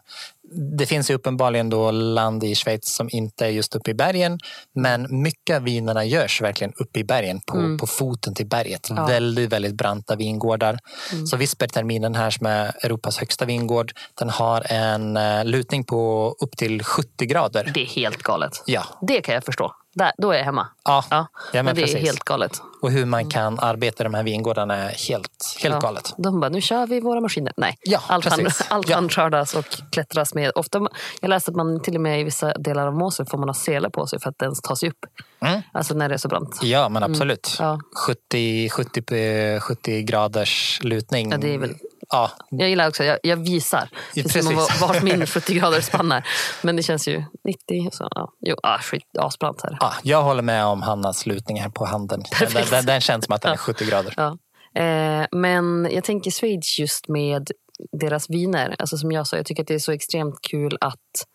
det 0.78 0.86
finns 0.86 1.10
ju 1.10 1.14
uppenbarligen 1.14 1.70
då 1.70 1.90
land 1.90 2.44
i 2.44 2.54
Schweiz 2.54 2.94
som 2.96 3.08
inte 3.12 3.46
är 3.46 3.50
just 3.50 3.74
uppe 3.74 3.90
i 3.90 3.94
bergen. 3.94 4.38
Men 4.74 5.22
mycket 5.22 5.56
av 5.56 5.62
vinerna 5.62 6.04
görs 6.04 6.42
verkligen 6.42 6.72
uppe 6.76 7.00
i 7.00 7.04
bergen, 7.04 7.40
på, 7.46 7.78
på 7.80 7.86
foten 7.86 8.34
till 8.34 8.46
berget. 8.46 8.90
Mm. 8.90 9.02
Ja. 9.02 9.08
Väldigt, 9.08 9.52
väldigt 9.52 9.74
branta 9.74 10.16
vingårdar. 10.16 10.78
Mm. 11.12 11.26
Så 11.26 11.36
Visperterminen 11.36 12.14
här 12.14 12.30
som 12.30 12.46
är 12.46 12.72
Europas 12.84 13.18
högsta 13.18 13.44
vingård, 13.44 13.92
den 14.18 14.30
har 14.30 14.72
en 14.72 15.16
eh, 15.16 15.44
lutning 15.44 15.84
på 15.84 16.34
upp 16.44 16.56
till 16.56 16.82
70 16.82 17.26
grader. 17.26 17.70
Det 17.74 17.82
är 17.82 17.86
helt 17.86 18.22
galet. 18.22 18.62
Ja, 18.66 18.84
Det 19.08 19.20
kan 19.20 19.34
jag 19.34 19.44
förstå. 19.44 19.72
Där, 19.96 20.12
då 20.18 20.30
är 20.32 20.36
jag 20.36 20.44
hemma. 20.44 20.66
ja, 20.84 21.04
Ja, 21.10 21.26
ja 21.52 21.62
men, 21.62 21.74
det 21.74 21.80
precis. 21.80 21.96
är 21.96 22.00
helt 22.00 22.24
galet. 22.24 22.62
Och 22.82 22.90
hur 22.90 23.04
man 23.06 23.30
kan 23.30 23.58
arbeta 23.58 24.02
i 24.02 24.04
de 24.04 24.14
här 24.14 24.22
vingårdarna 24.22 24.76
är 24.76 24.88
helt, 25.08 25.56
helt 25.62 25.74
Ja. 25.74 25.80
galet. 25.80 26.14
De 26.16 26.40
bara, 26.40 26.48
nu 26.48 26.60
kör 26.60 26.86
vi 26.86 27.00
våra 27.00 27.20
maskiner. 27.20 27.52
Nej, 27.56 27.78
Ja, 27.82 28.00
allt, 28.06 28.24
hand, 28.24 28.48
allt 28.68 28.88
Ja. 28.88 28.94
handskördas 28.96 29.54
och 29.54 29.64
klättras 29.92 30.34
med. 30.34 30.52
Ofta, 30.54 30.88
jag 31.20 31.28
läste 31.28 31.50
att 31.50 31.56
man 31.56 31.80
till 31.82 31.94
och 31.94 32.00
med 32.00 32.20
i 32.20 32.24
vissa 32.24 32.54
delar 32.58 32.86
av 32.86 32.94
Mosel 32.94 33.26
får 33.26 33.38
man 33.38 33.48
ha 33.48 33.54
sele 33.54 33.90
på 33.90 34.06
sig 34.06 34.20
för 34.20 34.30
att 34.30 34.42
ens 34.42 34.60
ta 34.60 34.76
sig 34.76 34.88
upp. 34.88 35.04
Mm. 35.40 35.62
Alltså 35.72 35.94
när 35.94 36.08
det 36.08 36.14
är 36.14 36.18
så 36.18 36.28
brant. 36.28 36.58
Ja, 36.62 36.88
men 36.88 37.02
absolut. 37.02 37.56
Ja. 37.58 37.78
70, 38.06 38.68
70, 38.70 39.60
70 39.60 40.02
graders 40.02 40.80
lutning. 40.82 41.30
Ja, 41.30 41.36
det 41.36 41.54
är 41.54 41.58
väl- 41.58 41.76
Ja, 42.08 42.30
Jag 42.50 42.68
gillar 42.68 42.88
också, 42.88 43.04
jag, 43.04 43.18
jag 43.22 43.36
visar. 43.36 43.88
Ja, 44.14 44.22
Precis 44.22 44.80
vart 44.80 45.02
min 45.02 45.26
70 45.26 45.54
graders 45.54 45.84
spann 45.84 46.12
är. 46.12 46.26
Men 46.62 46.76
det 46.76 46.82
känns 46.82 47.08
ju 47.08 47.24
90. 47.44 47.88
Så, 47.92 48.08
ja. 48.14 48.32
Jo, 48.40 48.56
ah, 48.62 48.78
skit, 48.78 49.02
asbrant 49.18 49.62
här. 49.62 49.76
ja, 49.80 49.92
jag 50.02 50.22
håller 50.22 50.42
med 50.42 50.64
om 50.64 50.82
Hannas 50.82 51.26
lutning 51.26 51.60
här 51.60 51.68
på 51.68 51.84
handen. 51.86 52.22
Den, 52.40 52.64
den, 52.70 52.86
den 52.86 53.00
känns 53.00 53.24
som 53.24 53.34
att 53.34 53.42
den 53.42 53.52
är 53.52 53.56
70 53.56 53.84
grader. 53.86 54.14
Ja. 54.16 54.38
Eh, 54.82 55.26
men 55.32 55.88
jag 55.92 56.04
tänker 56.04 56.30
Schweiz 56.30 56.78
just 56.78 57.08
med 57.08 57.50
deras 57.92 58.30
viner. 58.30 58.76
Alltså 58.78 58.96
som 58.98 59.12
jag 59.12 59.26
sa, 59.26 59.36
jag 59.36 59.46
tycker 59.46 59.62
att 59.62 59.68
det 59.68 59.74
är 59.74 59.78
så 59.78 59.92
extremt 59.92 60.38
kul 60.42 60.78
att 60.80 61.26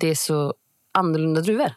det 0.00 0.08
är 0.10 0.14
så 0.14 0.54
annorlunda 0.92 1.40
druvor. 1.40 1.72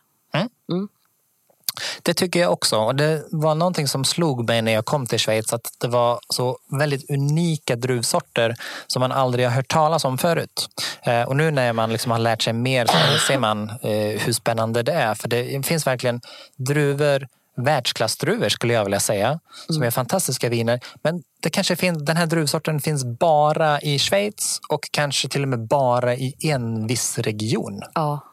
Det 2.02 2.14
tycker 2.14 2.40
jag 2.40 2.52
också. 2.52 2.78
Och 2.78 2.96
det 2.96 3.24
var 3.32 3.56
någonting 3.56 3.88
som 3.88 4.06
slog 4.06 4.48
mig 4.48 4.62
när 4.62 4.72
jag 4.72 4.86
kom 4.86 5.06
till 5.06 5.20
Schweiz. 5.20 5.54
Att 5.54 5.68
det 5.80 5.88
var 5.88 6.20
så 6.30 6.58
väldigt 6.80 7.10
unika 7.10 7.76
druvsorter 7.76 8.56
som 8.88 9.00
man 9.00 9.12
aldrig 9.12 9.46
har 9.46 9.52
hört 9.52 9.68
talas 9.68 10.06
om 10.06 10.18
förut. 10.18 10.70
Eh, 11.04 11.22
och 11.22 11.36
nu 11.36 11.52
när 11.52 11.74
man 11.74 11.92
liksom 11.92 12.12
har 12.12 12.20
lärt 12.20 12.42
sig 12.42 12.54
mer 12.54 12.86
så 12.86 13.20
ser 13.28 13.38
man 13.38 13.70
eh, 13.70 14.22
hur 14.22 14.34
spännande 14.34 14.84
det 14.84 14.94
är. 14.94 15.16
För 15.16 15.28
det 15.28 15.66
finns 15.66 15.88
verkligen 15.88 16.22
druvor 16.58 17.28
världsklassdruvor 17.58 18.50
skulle 18.50 18.74
jag 18.74 18.84
vilja 18.84 19.00
säga. 19.00 19.40
Som 19.70 19.84
är 19.84 19.92
fantastiska 19.92 20.50
viner. 20.50 20.80
Men 21.04 21.24
det 21.42 21.50
kanske 21.50 21.76
finns, 21.76 22.06
den 22.06 22.18
här 22.18 22.26
druvsorten 22.26 22.80
finns 22.80 23.06
bara 23.20 23.82
i 23.82 24.00
Schweiz 24.00 24.60
och 24.70 24.90
kanske 24.92 25.28
till 25.30 25.42
och 25.42 25.50
med 25.50 25.68
bara 25.68 26.16
i 26.16 26.36
en 26.40 26.88
viss 26.88 27.18
region. 27.18 27.82
Ja. 27.94 28.24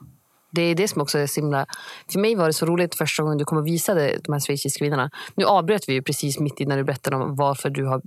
Det 0.50 0.62
är 0.62 0.74
det 0.74 0.88
som 0.88 1.02
också 1.02 1.18
är 1.18 1.26
så 1.26 1.40
himla... 1.40 1.66
För 2.12 2.20
mig 2.20 2.34
var 2.34 2.46
det 2.46 2.52
så 2.52 2.66
roligt 2.66 2.94
första 2.94 3.22
gången 3.22 3.38
du 3.38 3.44
kom 3.44 3.58
och 3.58 3.66
visade 3.66 4.18
de 4.24 4.32
här 4.32 4.40
schweiziska 4.40 4.84
vinerna. 4.84 5.10
Nu 5.34 5.44
avbröt 5.44 5.88
vi 5.88 5.92
ju 5.92 6.02
precis 6.02 6.38
mitt 6.38 6.60
i 6.60 6.66
när 6.66 6.76
du 6.76 6.84
berättade 6.84 7.16
om 7.16 7.36
varför 7.36 7.70
du 7.70 7.86
har 7.86 8.02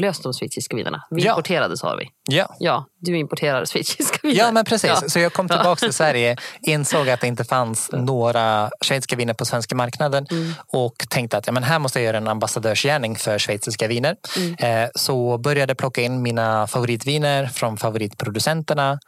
löst 0.00 0.22
de 0.22 0.32
schweiziska 0.32 0.76
vinerna. 0.76 1.02
Vi 1.10 1.22
Ja. 1.22 1.30
importerade 1.32 1.76
sa 1.76 1.96
vi. 1.96 2.08
Ja. 2.36 2.56
Ja, 2.58 2.86
du 3.00 3.16
importerar 3.18 3.64
schweiziska 3.66 4.18
viner. 4.22 4.38
Ja, 4.38 4.52
men 4.52 4.64
precis. 4.64 4.90
Ja. 5.02 5.08
Så 5.08 5.18
jag 5.18 5.32
kom 5.32 5.48
tillbaka 5.48 5.76
till 5.76 5.92
Sverige, 5.92 6.36
insåg 6.62 7.08
att 7.10 7.20
det 7.20 7.26
inte 7.26 7.44
fanns 7.44 7.90
några 7.92 8.70
schweiziska 8.84 9.16
viner 9.16 9.34
på 9.34 9.44
svenska 9.44 9.74
marknaden 9.74 10.26
och 10.72 10.94
tänkte 11.10 11.36
att 11.36 11.46
ja, 11.46 11.52
men 11.52 11.62
här 11.62 11.78
måste 11.78 11.98
jag 11.98 12.06
göra 12.06 12.16
en 12.16 12.28
ambassadörsgärning 12.28 13.16
för 13.16 13.38
schweiziska 13.38 13.88
viner. 13.88 14.16
Eh, 14.58 14.88
så 14.94 15.38
började 15.38 15.74
plocka 15.74 16.00
in 16.02 16.22
mina 16.22 16.66
favoritviner 16.66 17.46
från 17.46 17.76
favoritproducenterna. 17.76 18.98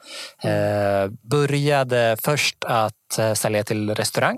Eh, 0.42 1.10
började 1.30 2.16
först 2.22 2.56
att 2.64 3.18
eh, 3.18 3.32
sälja 3.32 3.64
till 3.64 3.94
restaurang 3.94 4.36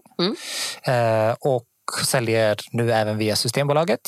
eh, 0.82 1.34
och 1.40 1.64
säljer 2.04 2.56
nu 2.72 2.92
även 2.92 3.18
via 3.18 3.36
Systembolaget. 3.36 4.00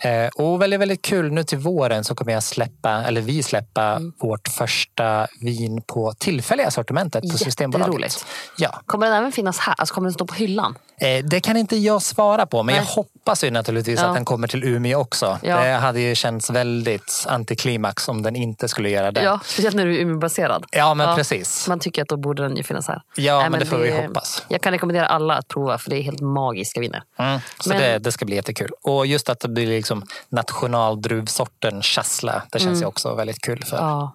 Eh, 0.00 0.26
och 0.44 0.62
väldigt, 0.62 0.80
väldigt 0.80 1.02
kul. 1.02 1.32
Nu 1.32 1.44
till 1.44 1.58
våren 1.58 2.04
så 2.04 2.14
kommer 2.14 2.32
jag 2.32 2.42
släppa, 2.42 2.90
eller 2.90 3.20
vi 3.20 3.42
släppa 3.42 4.00
vårt 4.20 4.48
första 4.48 5.26
vin 5.40 5.82
på 5.86 6.12
tillfälliga 6.18 6.70
sortimentet 6.70 7.30
på 7.32 7.38
Systembolaget. 7.38 8.26
Ja, 8.58 8.80
Kommer 8.86 9.06
den 9.06 9.16
även 9.16 9.32
finnas 9.32 9.58
här? 9.58 9.74
Alltså 9.78 9.94
kommer 9.94 10.06
den 10.06 10.12
stå 10.14 10.26
på 10.26 10.34
hyllan? 10.34 10.74
eh, 11.00 11.24
det 11.24 11.40
kan 11.40 11.56
inte 11.56 11.76
jag 11.76 12.02
svara 12.02 12.46
på, 12.46 12.62
men 12.62 12.74
Nej. 12.74 12.84
jag 12.84 12.94
hoppas 12.94 13.44
ju 13.44 13.50
naturligtvis 13.50 14.00
Ja. 14.00 14.06
att 14.06 14.14
den 14.14 14.24
kommer 14.24 14.48
till 14.48 14.64
Umeå 14.64 14.98
också. 15.00 15.38
Ja. 15.42 15.60
Det 15.64 15.70
hade 15.72 16.00
ju 16.00 16.14
känts 16.14 16.50
väldigt 16.50 17.24
antiklimax 17.28 18.08
om 18.08 18.22
den 18.22 18.36
inte 18.36 18.68
skulle 18.68 18.90
göra 18.90 19.10
det. 19.12 19.22
Ja, 19.22 19.40
speciellt 19.44 19.76
när 19.76 19.86
du 19.86 19.96
är 19.96 20.00
Umeåbaserad. 20.00 20.64
Ja, 20.70 20.94
men 20.94 21.08
Ja. 21.08 21.16
precis. 21.16 21.68
Man 21.68 21.80
tycker 21.80 22.02
att 22.02 22.08
då 22.08 22.16
borde 22.16 22.42
den 22.42 22.56
ju 22.56 22.62
finnas 22.62 22.88
här. 22.88 23.02
Ja, 23.16 23.40
Nej, 23.40 23.50
men 23.50 23.60
det 23.60 23.66
får 23.66 23.78
vi 23.78 23.90
hoppas. 23.90 24.44
Jag 24.48 24.60
kan 24.60 24.72
rekommendera 24.72 25.06
alla 25.06 25.34
att 25.34 25.48
prova 25.48 25.78
för 25.78 25.90
det 25.90 25.96
är 25.96 26.02
helt 26.02 26.20
magiska 26.20 26.80
viner. 26.80 27.02
Mm, 27.20 27.40
så 27.60 27.68
Men- 27.68 27.78
det, 27.78 27.98
det 27.98 28.12
ska 28.12 28.24
bli 28.24 28.36
jättekul. 28.36 28.70
Och 28.82 29.06
just 29.06 29.28
att 29.28 29.40
det 29.40 29.48
blir 29.48 29.66
liksom 29.66 30.02
nationaldruvsorten 30.28 31.82
chassla. 31.82 32.42
Det 32.52 32.58
känns 32.58 32.82
ju 32.82 32.86
också 32.86 33.14
väldigt 33.14 33.40
kul 33.40 33.64
för 33.64 33.76
Mm. 33.76 33.88
Ja, 33.88 34.14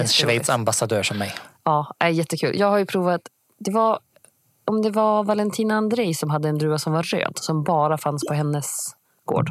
en. 0.00 0.06
Schweiz 0.08 0.50
ambassadör 0.50 1.02
som 1.02 1.18
mig. 1.18 1.34
Ja, 1.64 1.94
är 1.98 2.08
jättekul. 2.08 2.58
Jag 2.58 2.70
har 2.70 2.78
ju 2.78 2.86
provat, 2.86 3.20
det 3.58 3.70
var, 3.70 3.98
om 4.64 4.82
det 4.82 4.90
var 4.90 5.24
Valentina 5.24 5.74
Andrei 5.76 6.14
som 6.14 6.30
hade 6.30 6.48
en 6.48 6.58
druva 6.58 6.78
som 6.78 6.92
var 6.92 7.02
röd, 7.02 7.32
som 7.34 7.62
bara 7.64 7.98
fanns 7.98 8.24
på 8.28 8.34
hennes 8.34 8.66
gård. 9.24 9.50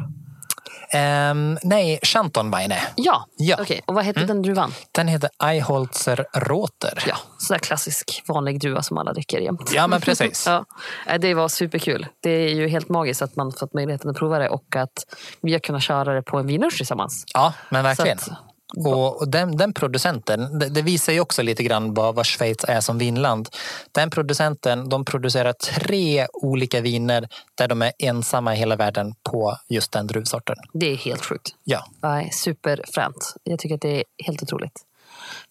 Ehm, 0.92 1.58
nej, 1.62 1.98
Chantonweine. 2.02 2.76
Ja, 2.96 3.26
Ja. 3.36 3.56
okej. 3.60 3.80
Och 3.86 3.94
vad 3.94 4.04
hette 4.04 4.20
den 4.24 4.42
druvan? 4.42 4.74
Den 4.92 5.08
heter 5.08 5.30
Eiholzer 5.44 6.26
Roter. 6.34 7.04
Ja, 7.06 7.16
sådär 7.38 7.58
klassisk 7.58 8.22
vanlig 8.28 8.60
druva 8.60 8.82
som 8.82 8.98
alla 8.98 9.12
dricker 9.12 9.38
jämt. 9.40 9.70
Ja, 9.74 9.86
men 9.86 10.00
precis. 10.00 10.46
Ja, 11.06 11.18
det 11.18 11.34
var 11.34 11.48
superkul. 11.48 12.06
Det 12.22 12.30
är 12.30 12.54
ju 12.54 12.68
helt 12.68 12.88
magiskt 12.88 13.22
att 13.22 13.36
man 13.36 13.52
fått 13.52 13.74
möjligheten 13.74 14.10
att 14.10 14.16
prova 14.16 14.38
det 14.38 14.48
och 14.48 14.76
att 14.76 15.04
vi 15.42 15.52
har 15.52 15.58
kunnat 15.60 15.82
köra 15.82 16.14
det 16.14 16.22
på 16.22 16.38
en 16.38 16.46
vinlunch 16.46 16.76
tillsammans. 16.76 17.24
Ja, 17.34 17.52
men 17.68 17.82
verkligen. 17.84 18.18
Att- 18.18 18.28
Och, 18.76 19.20
och 19.20 19.28
den, 19.28 19.56
den 19.56 19.72
producenten, 19.72 20.58
det, 20.58 20.68
det 20.68 20.82
visar 20.82 21.12
ju 21.12 21.20
också 21.20 21.42
lite 21.42 21.62
grann 21.62 21.94
vad, 21.94 22.14
vad 22.14 22.26
Schweiz 22.26 22.64
är 22.68 22.80
som 22.80 22.98
vinland. 22.98 23.48
Den 23.92 24.10
producenten, 24.10 24.88
de 24.88 25.04
producerar 25.04 25.52
tre 25.52 26.26
olika 26.32 26.80
viner 26.80 27.28
där 27.54 27.68
de 27.68 27.82
är 27.82 27.92
ensamma 27.98 28.54
i 28.54 28.58
hela 28.58 28.76
världen 28.76 29.14
på 29.22 29.56
just 29.68 29.92
den 29.92 30.06
druvsorten. 30.06 30.56
Det 30.72 30.86
är 30.86 30.96
helt 30.96 31.24
sjukt. 31.24 31.48
Ja, 31.64 31.84
Nej, 32.02 32.30
superfränt. 32.32 33.34
Jag 33.42 33.58
tycker 33.58 33.74
att 33.74 33.80
det 33.80 33.96
är 33.96 34.04
helt 34.24 34.42
otroligt. 34.42 34.84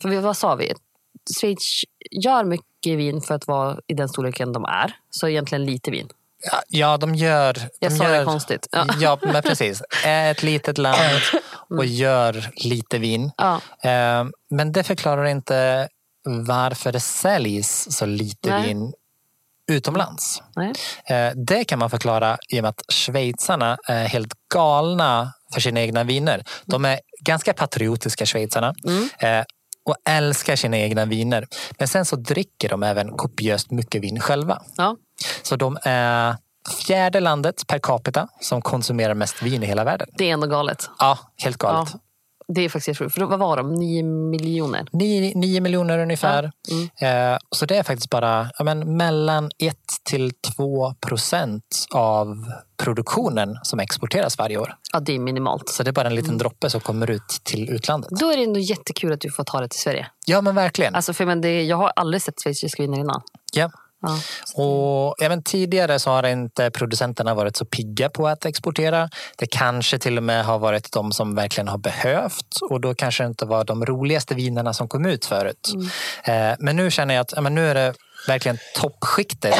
För 0.01 0.19
vad 0.21 0.37
sa 0.37 0.55
vi? 0.55 0.73
Schweiz 1.39 1.83
gör 2.11 2.43
mycket 2.43 2.97
vin 2.97 3.21
för 3.21 3.35
att 3.35 3.47
vara 3.47 3.79
i 3.87 3.93
den 3.93 4.09
storleken 4.09 4.53
de 4.53 4.65
är. 4.65 4.95
Så 5.09 5.27
egentligen 5.27 5.65
lite 5.65 5.91
vin. 5.91 6.09
Ja, 6.51 6.61
ja 6.67 6.97
de 6.97 7.15
gör... 7.15 7.57
Jag 7.79 7.91
de 7.91 7.97
sa 7.97 8.03
gör, 8.03 8.19
det 8.19 8.25
konstigt. 8.25 8.67
Ja. 8.71 8.85
Ja, 8.99 9.17
men 9.21 9.41
precis. 9.41 9.81
Är 10.05 10.31
ett 10.31 10.43
litet 10.43 10.77
land 10.77 11.21
och 11.69 11.85
gör 11.85 12.49
lite 12.55 12.97
vin. 12.97 13.31
Ja. 13.37 13.61
Eh, 13.83 14.25
Men 14.49 14.71
det 14.71 14.83
förklarar 14.83 15.25
inte 15.25 15.87
varför 16.47 16.91
det 16.91 16.99
säljs 16.99 17.87
så 17.91 18.05
lite 18.05 18.49
Nej. 18.49 18.67
vin 18.67 18.93
utomlands. 19.71 20.41
Nej. 20.55 20.73
Eh, 21.05 21.31
Det 21.35 21.63
kan 21.63 21.79
man 21.79 21.89
förklara 21.89 22.37
i 22.49 22.59
och 22.59 22.63
med 22.63 22.69
att 22.69 22.93
schweizarna 22.93 23.77
är 23.87 24.05
helt 24.07 24.33
galna 24.53 25.33
för 25.53 25.61
sina 25.61 25.79
egna 25.81 26.03
viner. 26.03 26.43
De 26.65 26.85
är 26.85 26.99
ganska 27.21 27.53
patriotiska 27.53 28.25
schweizarna 28.25 28.73
eh, 29.19 29.43
och 29.89 29.95
älskar 30.09 30.55
sina 30.55 30.77
egna 30.77 31.05
viner. 31.05 31.47
Men 31.77 31.87
sen 31.87 32.05
så 32.05 32.15
dricker 32.15 32.69
de 32.69 32.83
även 32.83 33.17
kopiöst 33.17 33.71
mycket 33.71 34.03
vin 34.03 34.19
själva. 34.19 34.61
Ja. 34.77 34.95
Så 35.43 35.55
de 35.55 35.77
är 35.83 36.35
fjärde 36.85 37.19
landet 37.19 37.67
per 37.67 37.79
capita 37.79 38.27
som 38.41 38.61
konsumerar 38.61 39.13
mest 39.13 39.43
vin 39.43 39.63
i 39.63 39.65
hela 39.65 39.83
världen. 39.83 40.07
Det 40.17 40.29
är 40.29 40.33
ändå 40.33 40.47
galet. 40.47 40.89
Ja, 40.99 41.19
helt 41.43 41.57
Ja. 41.93 41.99
Det 42.53 42.61
är 42.61 42.69
faktiskt 42.69 42.99
sjukt. 42.99 43.13
För 43.13 43.21
vad 43.21 43.39
var 43.39 43.57
de? 43.57 43.73
Nio 43.73 44.03
miljoner? 44.03 44.87
Nio, 44.91 45.35
nio 45.35 45.61
miljoner 45.61 45.99
ungefär. 45.99 46.51
Mm. 46.71 47.33
Eh, 47.33 47.37
så 47.51 47.65
det 47.65 47.77
är 47.77 47.83
faktiskt 47.83 48.09
bara 48.09 48.49
ja, 48.57 48.63
men, 48.63 48.97
mellan 48.97 49.51
1 49.57 49.77
till 50.03 50.31
2 50.55 50.93
procent 51.07 51.85
av 51.93 52.51
produktionen 52.83 53.57
som 53.63 53.79
exporteras 53.79 54.37
varje 54.37 54.57
år. 54.57 54.75
Ja, 54.93 54.99
det 54.99 55.15
är 55.15 55.19
minimalt. 55.19 55.69
Så 55.69 55.83
det 55.83 55.89
är 55.89 55.91
bara 55.91 56.07
en 56.07 56.11
Mm. 56.13 56.23
liten 56.23 56.37
droppe 56.37 56.69
som 56.69 56.81
kommer 56.81 57.09
ut 57.11 57.41
till 57.43 57.69
utlandet. 57.69 58.09
Då 58.19 58.31
är 58.31 58.37
det 58.37 58.43
ändå 58.43 58.59
jättekul 58.59 59.13
att 59.13 59.21
du 59.21 59.31
får 59.31 59.43
ta 59.43 59.61
det 59.61 59.67
till 59.67 59.79
Sverige. 59.79 60.07
Ja 60.25 60.41
men 60.41 60.55
verkligen. 60.55 60.95
Alltså, 60.95 61.13
för 61.13 61.25
men 61.25 61.41
det, 61.41 61.63
jag 61.63 61.77
har 61.77 61.91
aldrig 61.95 62.21
sett 62.21 62.41
schweiziska 62.43 62.83
viner 62.83 62.99
innan. 62.99 63.21
Ja. 63.53 63.71
Ja. 64.01 64.19
Och, 64.63 65.15
men 65.19 65.43
tidigare 65.43 65.99
så 65.99 66.09
har 66.09 66.27
inte 66.27 66.71
producenterna 66.71 67.33
varit 67.33 67.57
så 67.57 67.65
pigga 67.65 68.09
på 68.09 68.27
att 68.27 68.45
exportera. 68.45 69.09
Det 69.37 69.47
kanske 69.47 69.99
till 69.99 70.17
och 70.17 70.23
med 70.23 70.45
har 70.45 70.59
varit 70.59 70.91
de 70.91 71.11
som 71.11 71.35
verkligen 71.35 71.67
har 71.67 71.77
behövt 71.77 72.61
och 72.69 72.81
då 72.81 72.95
kanske 72.95 73.23
det 73.23 73.27
inte 73.27 73.45
var 73.45 73.63
de 73.63 73.85
roligaste 73.85 74.35
vinerna 74.35 74.73
som 74.73 74.87
kom 74.87 75.05
ut 75.05 75.25
förut. 75.25 75.73
Eh, 76.23 76.53
men 76.59 76.75
nu 76.75 76.91
känner 76.91 77.13
jag 77.13 77.21
att 77.21 77.43
men 77.43 77.55
nu 77.55 77.69
är 77.69 77.75
det 77.75 77.93
verkligen 78.27 78.57
toppskiktet 78.75 79.55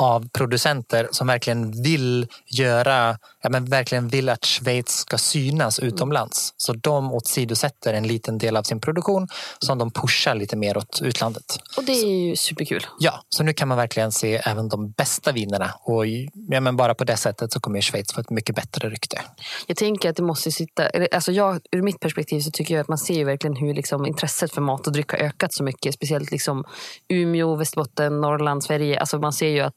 av 0.00 0.28
producenter 0.28 1.08
som 1.12 1.26
verkligen 1.26 1.82
vill 1.82 2.26
göra, 2.46 3.18
ja, 3.42 3.50
men 3.50 3.64
verkligen 3.64 4.08
vill 4.08 4.28
att 4.28 4.44
Schweiz 4.44 4.88
ska 4.88 5.18
synas 5.18 5.78
utomlands. 5.78 6.54
Så 6.56 6.72
de 6.72 7.12
åsidosätter 7.12 7.94
en 7.94 8.06
liten 8.06 8.38
del 8.38 8.56
av 8.56 8.62
sin 8.62 8.80
produktion 8.80 9.28
som 9.58 9.78
de 9.78 9.90
pushar 9.90 10.34
lite 10.34 10.56
mer 10.56 10.76
åt 10.76 11.00
utlandet. 11.02 11.58
Och 11.76 11.84
det 11.84 11.92
är 11.92 12.06
ju 12.06 12.36
superkul. 12.36 12.86
Ja, 12.98 13.22
så 13.28 13.42
nu 13.42 13.52
kan 13.52 13.68
man 13.68 13.76
verkligen 13.76 14.12
se 14.12 14.40
även 14.44 14.68
de 14.68 14.90
bästa 14.90 15.32
vinerna. 15.32 15.74
Och 15.82 16.06
ja, 16.06 16.60
men 16.60 16.76
bara 16.76 16.94
på 16.94 17.04
det 17.04 17.16
sättet 17.16 17.52
så 17.52 17.60
kommer 17.60 17.80
Schweiz 17.80 18.12
få 18.12 18.20
ett 18.20 18.30
mycket 18.30 18.56
bättre 18.56 18.90
rykte. 18.90 19.20
Jag 19.66 19.76
tänker 19.76 20.10
att 20.10 20.16
det 20.16 20.22
måste 20.22 20.52
sitta... 20.52 20.90
Alltså 21.12 21.32
jag, 21.32 21.60
ur 21.72 21.82
mitt 21.82 22.00
perspektiv 22.00 22.40
så 22.40 22.50
tycker 22.50 22.74
jag 22.74 22.80
att 22.82 22.88
man 22.88 22.98
ser 22.98 23.14
ju 23.14 23.24
verkligen 23.24 23.56
hur 23.56 23.74
liksom 23.74 24.06
intresset 24.06 24.52
för 24.52 24.60
mat 24.60 24.86
och 24.86 24.92
dryck 24.92 25.10
har 25.12 25.18
ökat 25.18 25.54
så 25.54 25.62
mycket. 25.64 25.94
Speciellt 25.94 26.30
liksom 26.30 26.64
Umeå, 27.08 27.56
Västerbotten, 27.56 28.20
Norrland, 28.20 28.64
Sverige. 28.64 29.00
Alltså 29.00 29.18
man 29.18 29.32
ser 29.32 29.48
ju 29.48 29.60
att 29.60 29.74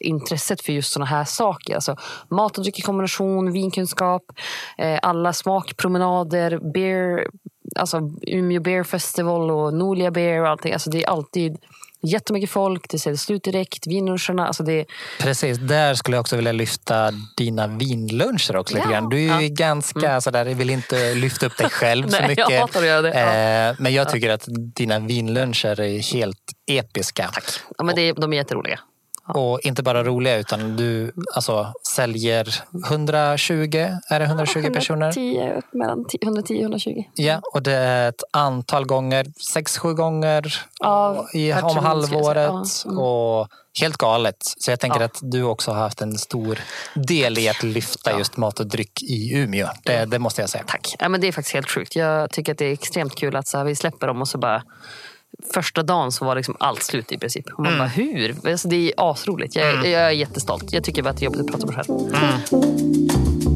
intresset 0.00 0.60
för 0.62 0.72
just 0.72 0.92
såna 0.92 1.04
här 1.04 1.24
saker. 1.24 1.74
Alltså, 1.74 1.96
mat 2.30 2.58
och 2.58 2.62
dryck 2.64 2.78
i 2.78 2.82
kombination, 2.82 3.52
vinkunskap, 3.52 4.22
eh, 4.78 4.98
alla 5.02 5.32
smakpromenader, 5.32 6.72
beer, 6.72 7.26
alltså 7.76 8.00
Umeå 8.26 8.60
Beer 8.60 8.84
Festival 8.84 9.50
och 9.50 9.74
Nolia 9.74 10.10
Beer 10.10 10.42
och 10.42 10.48
allting. 10.48 10.72
Alltså, 10.72 10.90
det 10.90 11.04
är 11.04 11.08
alltid 11.08 11.56
jättemycket 12.02 12.50
folk, 12.50 12.86
det 12.88 12.98
säljs 12.98 13.20
slut 13.22 13.44
direkt, 13.44 13.86
vinluncherna. 13.86 14.46
Alltså 14.46 14.62
det, 14.62 14.84
Precis, 15.20 15.58
där 15.58 15.94
skulle 15.94 16.16
jag 16.16 16.20
också 16.20 16.36
vilja 16.36 16.52
lyfta 16.52 17.10
dina 17.36 17.66
vinluncher 17.66 18.56
också 18.56 18.74
lite 18.74 18.86
Ja, 18.86 18.92
grann. 18.92 19.08
Du 19.08 19.16
är 19.30 19.40
ju 19.40 19.46
ja. 19.46 19.54
ganska 19.54 20.20
sådär, 20.20 20.46
jag 20.46 20.54
vill 20.54 20.70
inte 20.70 21.14
lyfta 21.14 21.46
upp 21.46 21.56
dig 21.56 21.70
själv 21.70 22.08
så 22.08 22.10
Nej, 22.20 22.20
jag 22.22 22.28
mycket. 22.48 22.60
hatar 22.60 22.80
att 22.80 22.86
göra 22.86 23.02
det. 23.02 23.20
Ja. 23.20 23.70
Eh, 23.70 23.76
Men 23.78 23.92
jag 23.94 24.08
tycker 24.08 24.30
att 24.30 24.44
dina 24.74 24.98
vinluncher 24.98 25.80
är 25.80 26.12
helt 26.12 26.52
episka. 26.70 27.30
ja, 27.78 27.84
men 27.84 27.94
det, 27.96 28.12
de 28.12 28.32
är 28.32 28.36
jätteroliga. 28.36 28.80
Och 29.34 29.60
inte 29.60 29.82
bara 29.82 30.04
roliga 30.04 30.36
utan 30.36 30.76
du 30.76 31.12
alltså, 31.34 31.72
säljer 31.88 32.48
120, 32.86 33.54
är 34.10 34.18
det 34.18 34.24
120 34.24 34.70
personer? 34.72 35.06
110, 35.06 35.62
mellan 35.72 36.04
110-120. 36.04 37.04
Ja, 37.14 37.40
och 37.52 37.62
det 37.62 37.72
är 37.72 38.08
ett 38.08 38.22
antal 38.30 38.86
gånger, 38.86 39.26
sex, 39.54 39.78
sju 39.78 39.94
gånger 39.94 40.62
Ja, 40.80 41.28
i, 41.32 41.52
om 41.52 41.76
halvåret. 41.76 42.50
Ja, 42.84 42.90
mm. 42.90 42.98
Och 42.98 43.48
helt 43.80 43.96
galet. 43.96 44.36
Så 44.40 44.70
jag 44.70 44.80
tänker 44.80 45.00
Ja. 45.00 45.06
att 45.06 45.18
du 45.22 45.42
också 45.42 45.70
har 45.70 45.78
haft 45.78 46.00
en 46.00 46.18
stor 46.18 46.58
del 46.94 47.38
i 47.38 47.48
att 47.48 47.62
lyfta 47.62 48.18
just 48.18 48.36
mat 48.36 48.60
och 48.60 48.66
dryck 48.66 49.02
i 49.02 49.34
Umeå. 49.34 49.68
Det, 49.82 50.04
det 50.04 50.18
måste 50.18 50.40
jag 50.40 50.50
säga. 50.50 50.64
Tack. 50.66 50.94
Ja, 50.98 51.08
men 51.08 51.20
det 51.20 51.28
är 51.28 51.32
faktiskt 51.32 51.54
helt 51.54 51.70
sjukt. 51.70 51.96
Jag 51.96 52.30
tycker 52.30 52.52
att 52.52 52.58
det 52.58 52.64
är 52.66 52.72
extremt 52.72 53.14
kul 53.14 53.36
att 53.36 53.46
så 53.46 53.58
här, 53.58 53.64
vi 53.64 53.76
släpper 53.76 54.06
dem 54.06 54.20
och 54.20 54.28
så 54.28 54.38
bara 54.38 54.62
Första 55.54 55.82
dagen 55.82 56.12
så 56.12 56.24
var 56.24 56.36
liksom 56.36 56.56
allt 56.60 56.82
slut 56.82 57.12
i 57.12 57.18
princip. 57.18 57.46
Och 57.52 57.58
man 57.58 57.66
Mm. 57.66 57.78
bara, 57.78 57.88
hur? 57.88 58.36
Alltså, 58.50 58.68
det 58.68 58.76
är 58.76 58.92
asroligt. 59.10 59.56
Jag, 59.56 59.74
jag 59.76 59.86
är 60.02 60.10
jättestolt. 60.10 60.72
Jag 60.72 60.84
tycker 60.84 61.02
bara 61.02 61.10
att 61.10 61.16
det 61.16 61.22
är 61.22 61.24
jobbigt 61.24 61.40
att 61.40 61.46
prata 61.46 61.66
om 61.66 61.70
det 61.70 61.76
själv. 61.76 62.14
Mm. 62.14 63.48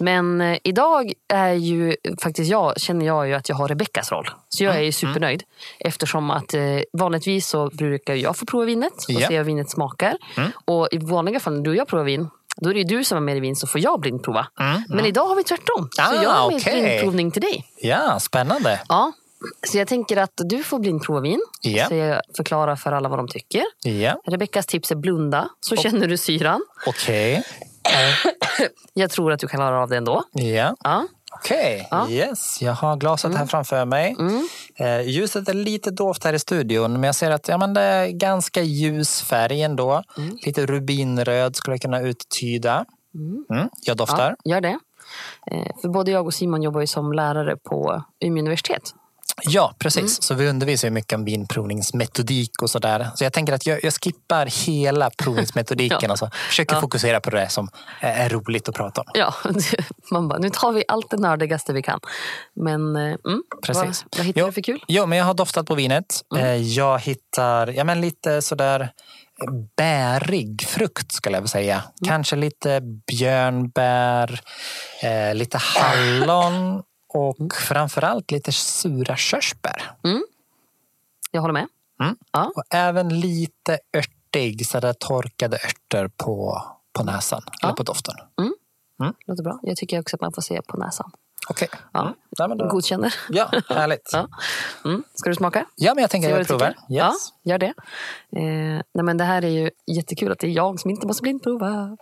Men 0.00 0.40
eh, 0.40 0.58
idag 0.64 1.12
är 1.28 1.52
ju 1.52 1.96
faktiskt 2.22 2.50
jag, 2.50 2.80
känner 2.80 3.06
jag 3.06 3.28
ju 3.28 3.34
att 3.34 3.48
jag 3.48 3.56
har 3.56 3.68
Rebeckas 3.68 4.12
roll. 4.12 4.28
Så 4.48 4.62
Mm. 4.64 4.72
jag 4.74 4.80
är 4.82 4.84
ju 4.86 4.92
supernöjd. 4.92 5.42
Eftersom 5.80 6.30
att 6.30 6.54
eh, 6.54 6.62
vanligtvis 6.92 7.48
så 7.48 7.70
brukar 7.70 8.14
jag 8.14 8.36
få 8.36 8.46
prova 8.46 8.64
vinet 8.64 8.92
och 8.92 9.10
Ja. 9.14 9.28
se 9.28 9.36
hur 9.36 9.44
vinet 9.44 9.70
smakar. 9.70 10.16
Och 10.64 10.88
i 10.92 10.98
vanliga 10.98 11.40
fall 11.40 11.54
när 11.54 11.62
du 11.62 11.70
och 11.70 11.76
jag 11.76 11.88
provar 11.88 12.04
vin 12.04 12.28
då 12.60 12.70
är 12.70 12.74
det 12.74 12.84
du 12.84 13.04
som 13.04 13.16
är 13.18 13.22
med 13.22 13.36
i 13.36 13.40
vin 13.40 13.56
så 13.56 13.66
får 13.66 13.80
jag 13.80 14.00
blindprova. 14.00 14.46
Men 14.88 15.06
idag 15.06 15.24
har 15.28 15.36
vi 15.36 15.44
tvärtom. 15.44 15.88
Så 15.92 16.02
Ah, 16.02 16.22
jag 16.22 16.30
har 16.30 16.50
med 16.50 16.60
okej. 16.60 16.82
blindprovning 16.82 17.30
till 17.30 17.42
dig. 17.42 17.64
Ja, 17.76 18.18
spännande. 18.20 18.80
Ja. 18.88 19.12
Så 19.66 19.78
jag 19.78 19.88
tänker 19.88 20.16
att 20.16 20.32
du 20.36 20.62
får 20.62 20.78
blindprova 20.78 21.20
vin. 21.20 21.40
Ja. 21.62 21.88
Så 21.88 21.94
jag 21.94 22.22
förklarar 22.36 22.76
för 22.76 22.92
alla 22.92 23.08
vad 23.08 23.18
de 23.18 23.28
tycker. 23.28 23.62
Ja, 23.84 24.20
Rebeckas 24.26 24.66
tips 24.66 24.90
är 24.90 24.96
blunda, 24.96 25.48
så 25.60 25.76
känner 25.76 26.06
du 26.08 26.16
syran. 26.16 26.60
okej. 26.86 27.42
Jag 28.94 29.10
tror 29.10 29.32
att 29.32 29.40
du 29.40 29.48
kan 29.48 29.58
klara 29.58 29.82
av 29.82 29.88
det 29.88 29.96
ändå. 29.96 30.22
Ja. 30.32 30.74
Ja. 30.84 31.06
Okej, 31.32 31.88
Ja. 31.90 32.08
yes. 32.08 32.62
Jag 32.62 32.72
har 32.72 32.96
glaset 32.96 33.34
här 33.34 33.46
framför 33.46 33.84
mig. 33.84 34.16
Eh, 34.76 35.00
ljuset 35.00 35.48
är 35.48 35.54
lite 35.54 35.90
dovt 35.90 36.24
här 36.24 36.32
i 36.32 36.38
studion, 36.38 36.92
men 36.92 37.02
jag 37.02 37.14
ser 37.14 37.30
att 37.30 37.48
ja, 37.48 37.58
men 37.58 37.74
det 37.74 37.80
är 37.80 38.08
ganska 38.08 38.62
ljus 38.62 39.22
färg 39.22 39.62
ändå. 39.62 40.02
Lite 40.46 40.66
rubinröd 40.66 41.56
skulle 41.56 41.74
jag 41.74 41.82
kunna 41.82 42.00
uttyda. 42.00 42.84
Mm, 43.14 43.68
jag 43.82 43.96
doftar. 43.96 44.36
Ja, 44.42 44.54
gör 44.54 44.60
det. 44.60 44.78
Eh, 45.50 45.66
För 45.82 45.88
både 45.88 46.10
jag 46.10 46.26
och 46.26 46.34
Simon 46.34 46.62
jobbar 46.62 46.80
ju 46.80 46.86
som 46.86 47.12
lärare 47.12 47.56
på 47.56 48.02
Umeå 48.20 48.40
universitet. 48.42 48.82
Ja, 49.42 49.74
precis. 49.78 50.22
Så 50.22 50.34
vi 50.34 50.48
undervisar 50.48 50.88
ju 50.88 50.92
mycket 50.94 51.12
om 51.12 51.24
vinprovningsmetodik 51.24 52.62
och 52.62 52.70
sådär. 52.70 53.08
Så 53.14 53.24
jag 53.24 53.32
tänker 53.32 53.52
att 53.52 53.66
jag, 53.66 53.84
jag 53.84 53.92
skippar 53.92 54.66
hela 54.66 55.10
provningsmetodiken 55.18 55.98
Ja. 56.02 56.12
och 56.12 56.18
så 56.18 56.30
försöker 56.48 56.74
Ja. 56.74 56.80
fokusera 56.80 57.20
på 57.20 57.30
det 57.30 57.48
som 57.48 57.68
är 58.00 58.28
roligt 58.28 58.68
att 58.68 58.74
prata 58.74 59.00
om. 59.00 59.06
Ja, 59.14 59.34
man 60.10 60.28
bara, 60.28 60.38
nu 60.38 60.50
tar 60.50 60.72
vi 60.72 60.84
allt 60.88 61.10
det 61.10 61.16
nördigaste 61.16 61.72
vi 61.72 61.82
kan. 61.82 62.00
Men 62.56 62.96
eh, 62.96 63.02
mm, 63.02 63.42
Precis. 63.66 64.04
Vad, 64.10 64.16
vad 64.18 64.26
hittar 64.26 64.40
Jo. 64.40 64.46
du 64.46 64.52
för 64.52 64.60
kul? 64.62 64.84
Jo, 64.88 65.06
men 65.06 65.18
jag 65.18 65.24
har 65.24 65.34
doftat 65.34 65.66
på 65.66 65.74
vinet. 65.74 66.20
Mm. 66.36 66.46
Eh, 66.46 66.56
Jag 66.56 66.98
hittar 66.98 67.66
ja, 67.66 67.84
men 67.84 68.00
lite 68.00 68.42
sådär 68.42 68.90
bärig 69.76 70.62
frukt 70.68 71.12
skulle 71.12 71.36
jag 71.36 71.40
vilja 71.40 71.48
säga. 71.48 71.74
Mm. 71.74 72.08
Kanske 72.08 72.36
lite 72.36 72.80
björnbär, 73.06 74.40
eh, 75.02 75.34
lite 75.34 75.58
hallon 75.58 76.82
och 77.08 77.40
Mm. 77.40 77.50
framförallt 77.50 78.30
lite 78.30 78.52
sura 78.52 79.16
körsbär. 79.16 79.90
Jag 81.30 81.40
håller 81.40 81.54
med. 81.54 81.66
Mm. 82.02 82.16
Ja. 82.32 82.52
Och 82.56 82.62
även 82.70 83.20
lite 83.20 83.78
örtig, 83.96 84.66
sådär 84.66 84.92
torkade 84.92 85.56
örter 85.56 86.08
på, 86.16 86.62
på 86.92 87.04
näsan, 87.04 87.42
eller 87.62 87.72
på 87.72 87.82
doften. 87.82 88.14
Låter 89.26 89.42
bra. 89.42 89.58
Jag 89.62 89.76
tycker 89.76 90.00
också 90.00 90.16
att 90.16 90.20
man 90.20 90.32
får 90.32 90.42
se 90.42 90.62
på 90.62 90.76
näsan. 90.76 91.10
Okej. 91.50 91.68
Ja. 91.92 92.00
Mm. 92.02 92.14
Ja, 92.30 92.48
men 92.48 92.58
då- 92.58 92.68
Godkänner. 92.68 93.14
ja, 93.28 93.50
härligt. 93.68 94.10
Ja. 94.12 94.28
Mm. 94.84 95.04
Ska 95.14 95.30
du 95.30 95.36
smaka? 95.36 95.66
Ja, 95.76 95.94
men 95.94 96.02
jag 96.02 96.10
tänker 96.10 96.32
att 96.32 96.38
jag 96.38 96.46
provar. 96.46 96.68
Yes. 96.68 96.76
Ja, 96.88 97.14
gör 97.42 97.58
det. 97.58 97.74
Eh, 98.36 98.82
nej 98.94 99.04
men 99.04 99.16
det 99.16 99.24
här 99.24 99.44
är 99.44 99.48
ju 99.48 99.70
jättekul 99.86 100.32
att 100.32 100.38
det 100.38 100.46
är 100.46 100.50
jag 100.50 100.80
som 100.80 100.90
inte 100.90 101.06
måste 101.06 101.22
blindprova. 101.22 101.96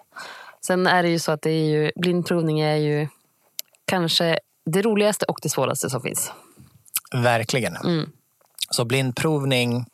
Sen 0.67 0.87
är 0.87 1.03
det 1.03 1.09
ju 1.09 1.19
så 1.19 1.33
att 1.33 1.43
det 1.43 1.51
är 1.51 1.65
ju, 1.65 1.93
blindprovning 1.97 2.61
är 2.61 2.77
ju 2.77 3.09
kanske 3.85 4.39
det 4.71 4.83
roligaste 4.83 5.27
och 5.29 5.39
det 5.43 5.49
svåraste 5.49 5.91
som 5.91 6.03
finns. 6.03 6.33
Verkligen. 7.13 7.77
Mm. 7.77 8.11
Så 8.71 8.85
blindprovning. 8.85 9.87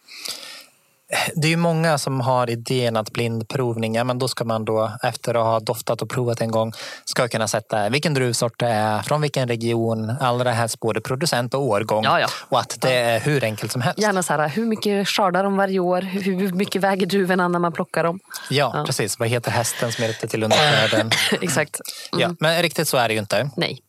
Det 1.35 1.46
är 1.46 1.50
ju 1.50 1.56
många 1.56 1.98
som 1.98 2.20
har 2.20 2.50
idén 2.50 2.96
att 2.96 3.11
blindprovning, 3.11 3.94
ja, 3.94 4.04
men 4.04 4.18
då 4.18 4.28
ska 4.28 4.44
man 4.44 4.64
då 4.64 4.92
efter 5.02 5.35
att 5.35 5.44
ha 5.44 5.61
doftat 5.61 6.02
och 6.02 6.11
provat 6.11 6.40
en 6.40 6.50
gång 6.50 6.72
ska 7.04 7.28
kunna 7.28 7.48
sätta 7.48 7.88
vilken 7.88 8.14
druvsort 8.14 8.58
det 8.58 8.66
är, 8.66 9.02
från 9.02 9.20
vilken 9.20 9.48
region, 9.48 10.11
allra 10.20 10.52
helst 10.52 10.80
både 10.80 11.00
producent 11.00 11.54
och 11.54 11.62
årgång. 11.62 12.04
Ja, 12.04 12.20
ja. 12.20 12.26
Och 12.48 12.61
att 12.61 12.78
det 12.80 12.94
är 12.94 13.20
hur 13.20 13.44
enkelt 13.44 13.72
som 13.72 13.82
helst. 13.82 14.00
Gärna 14.00 14.22
så 14.22 14.32
här, 14.32 14.48
hur 14.48 14.66
mycket 14.66 15.08
skördar 15.08 15.44
de 15.44 15.56
varje 15.56 15.78
år? 15.78 16.00
Hur 16.00 16.52
mycket 16.52 16.82
väger 16.82 17.06
druvorna 17.06 17.48
när 17.48 17.58
man 17.58 17.72
plockar 17.72 18.04
dem? 18.04 18.20
Ja, 18.50 18.85
precis. 18.87 19.18
Vad 19.18 19.28
heter 19.28 19.50
hästen 19.50 19.92
som 19.92 20.04
ute 20.04 20.28
till 20.28 20.42
underkläden? 20.42 21.11
Exakt. 21.40 21.80
Mm. 22.12 22.20
Ja, 22.22 22.37
men 22.40 22.62
riktigt 22.62 22.88
så 22.88 22.96
är 22.96 23.08
det 23.08 23.14
ju 23.14 23.20
inte. 23.20 23.50
Nej, 23.56 23.80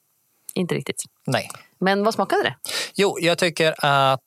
inte 0.53 0.75
riktigt. 0.75 1.03
Nej. 1.27 1.49
Men 1.79 2.03
vad 2.03 2.13
smakade 2.13 2.43
det? 2.43 2.55
Jo, 2.95 3.17
jag 3.21 3.37
tycker 3.37 3.75
att 3.85 4.19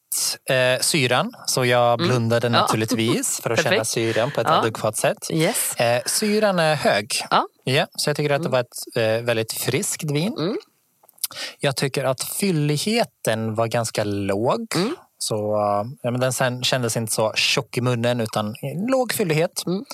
eh, 0.50 0.80
syran, 0.80 1.32
så 1.46 1.64
jag 1.64 1.98
blundade 1.98 2.46
Mm. 2.46 2.56
Ja. 2.56 2.60
naturligtvis 2.60 3.40
för 3.40 3.50
att 3.50 3.62
känna 3.64 3.84
syran 3.84 4.30
på 4.30 4.40
ett 4.40 4.46
Ja. 4.50 4.54
adekvat 4.58 4.96
sätt. 4.96 5.30
Yes. 5.32 5.74
Eh, 5.76 6.02
syran 6.06 6.58
är 6.58 6.74
hög. 6.74 7.12
Ja. 7.30 7.46
Ja, 7.64 7.86
så 7.96 8.10
jag 8.10 8.16
tycker 8.16 8.34
att 8.34 8.42
det 8.42 8.48
var 8.48 8.60
ett 8.60 8.96
eh, 8.96 9.24
väldigt 9.24 9.52
friskt 9.52 10.10
vin. 10.10 10.34
Mm. 10.38 10.56
Jag 11.58 11.76
tycker 11.76 12.04
att 12.04 12.22
fylligheten 12.24 13.54
var 13.54 13.66
ganska 13.66 14.04
låg. 14.04 14.66
Mm. 14.74 14.96
Så, 15.18 15.54
eh, 15.56 15.84
ja, 16.02 16.10
men 16.10 16.20
den 16.20 16.32
sen 16.32 16.62
kändes 16.64 16.96
inte 16.96 17.12
så 17.12 17.32
tjock 17.34 17.76
i 17.76 17.80
munnen 17.80 18.20
utan 18.20 18.54
låg 18.88 19.12
fyllighet. 19.12 19.62
Mm. 19.66 19.84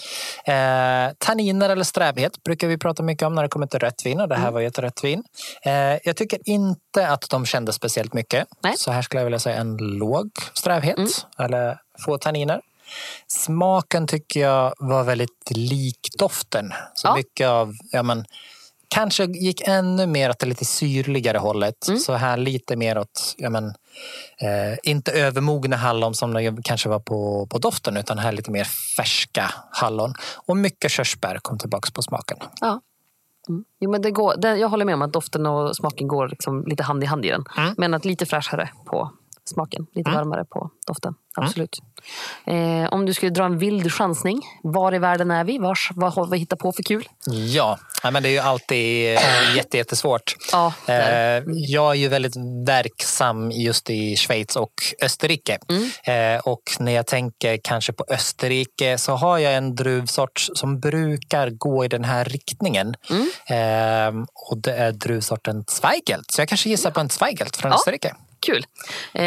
Eh, 0.46 1.14
tanniner 1.18 1.70
eller 1.70 1.84
strävhet 1.84 2.42
brukar 2.42 2.68
vi 2.68 2.78
prata 2.78 3.02
mycket 3.02 3.26
om 3.26 3.34
när 3.34 3.42
det 3.42 3.48
kommer 3.48 3.66
till 3.66 3.78
rött 3.80 4.06
vin 4.06 4.20
och 4.20 4.28
det 4.28 4.34
här 4.34 4.42
Mm. 4.42 4.54
var 4.54 4.60
ju 4.60 4.66
ett 4.66 4.78
rött 4.78 5.04
vin. 5.04 5.22
Eh, 5.62 5.72
jag 6.04 6.16
tycker 6.16 6.38
inte 6.44 7.08
att 7.08 7.30
de 7.30 7.46
kändes 7.46 7.74
speciellt 7.74 8.12
mycket. 8.14 8.48
Nej. 8.62 8.74
Så 8.76 8.90
här 8.92 9.02
skulle 9.02 9.20
jag 9.20 9.24
vilja 9.26 9.38
säga 9.38 9.56
en 9.56 9.76
låg 9.76 10.30
strävhet 10.54 10.98
Mm. 10.98 11.10
eller 11.38 11.78
få 12.04 12.18
tanniner. 12.18 12.60
Smaken 13.26 14.06
tycker 14.06 14.40
jag 14.40 14.74
var 14.78 15.04
väldigt 15.04 15.50
lik 15.50 16.08
doften. 16.18 16.72
Så 16.94 17.08
Ja. 17.08 17.14
mycket 17.14 17.48
av, 17.48 17.74
ja 17.90 18.02
men, 18.02 18.24
kanske 18.92 19.24
gick 19.24 19.60
ännu 19.60 20.06
mer 20.06 20.30
åt 20.30 20.38
det 20.38 20.46
lite 20.46 20.64
syrligare 20.64 21.38
hållet. 21.38 21.88
Mm. 21.88 22.00
Så 22.00 22.12
här 22.12 22.36
lite 22.36 22.76
mer 22.76 22.98
åt, 22.98 23.34
ja 23.36 23.50
men, 23.50 23.64
eh, 24.38 24.78
inte 24.82 25.12
övermogna 25.12 25.76
hallon 25.76 26.14
som 26.14 26.34
det 26.34 26.56
kanske 26.64 26.88
var 26.88 26.98
på, 26.98 27.46
på 27.46 27.58
doften 27.58 27.96
utan 27.96 28.18
här 28.18 28.32
lite 28.32 28.50
mer 28.50 28.64
färska 28.96 29.50
hallon. 29.70 30.14
Och 30.46 30.56
mycket 30.56 30.90
körsbär 30.90 31.38
kom 31.42 31.58
tillbaks 31.58 31.90
på 31.90 32.02
smaken. 32.02 32.36
Ja. 32.60 32.80
Mm. 33.48 33.64
Jo, 33.80 33.90
men 33.90 34.02
det 34.02 34.10
går, 34.10 34.34
det, 34.36 34.56
jag 34.56 34.68
håller 34.68 34.84
med 34.84 34.94
om 34.94 35.02
att 35.02 35.12
doften 35.12 35.46
och 35.46 35.76
smaken 35.76 36.08
går 36.08 36.28
liksom 36.28 36.64
lite 36.66 36.82
hand 36.82 37.02
i 37.02 37.06
hand 37.06 37.24
i 37.24 37.28
den. 37.28 37.44
Mm. 37.56 37.74
Men 37.78 37.94
att 37.94 38.04
lite 38.04 38.26
fräschare 38.26 38.70
på 38.86 39.10
smaken. 39.50 39.86
Lite 39.94 40.10
varmare 40.10 40.44
på 40.44 40.70
doften. 40.86 41.14
Absolut. 41.36 41.78
Eh, 42.46 42.92
om 42.92 43.06
du 43.06 43.14
skulle 43.14 43.30
dra 43.30 43.44
en 43.44 43.58
vild 43.58 43.92
chansning. 43.92 44.40
Var 44.62 44.94
i 44.94 44.98
världen 44.98 45.30
är 45.30 45.44
vi? 45.44 45.58
Vars, 45.58 45.90
vad 45.94 46.12
har 46.12 46.26
vi 46.26 46.38
hittat 46.38 46.58
på 46.58 46.72
för 46.72 46.82
kul? 46.82 47.08
Ja, 47.26 47.78
men 48.12 48.22
det 48.22 48.28
är 48.28 48.30
ju 48.30 48.38
alltid 48.38 49.16
eh, 49.16 49.56
jätte, 49.56 49.76
jättesvårt. 49.76 50.34
Ja, 50.52 50.72
Eh, 50.86 51.42
Jag 51.46 51.90
är 51.90 51.94
ju 51.94 52.08
väldigt 52.08 52.34
verksam 52.66 53.50
just 53.50 53.90
i 53.90 54.16
Schweiz 54.16 54.56
och 54.56 54.72
Österrike. 55.02 55.58
Mm. 55.68 55.90
Eh, 56.36 56.40
Och 56.40 56.62
när 56.78 56.92
jag 56.92 57.06
tänker 57.06 57.58
kanske 57.64 57.92
på 57.92 58.04
Österrike 58.08 58.98
så 58.98 59.12
har 59.12 59.38
jag 59.38 59.54
en 59.54 59.74
druvsort 59.74 60.46
som 60.54 60.80
brukar 60.80 61.50
gå 61.50 61.84
i 61.84 61.88
den 61.88 62.04
här 62.04 62.24
riktningen. 62.24 62.94
Mm. 63.10 63.28
Eh, 64.18 64.24
Och 64.50 64.58
det 64.58 64.72
är 64.76 64.92
druvsorten 64.92 65.64
Zweigelt. 65.68 66.30
Så 66.32 66.40
jag 66.40 66.48
kanske 66.48 66.68
gissar 66.68 66.90
på 66.90 67.00
en 67.00 67.08
Zweigelt 67.10 67.56
från 67.56 67.70
Ja. 67.70 67.76
Österrike. 67.76 68.14
Kul. 68.42 68.64
Eh, 69.14 69.24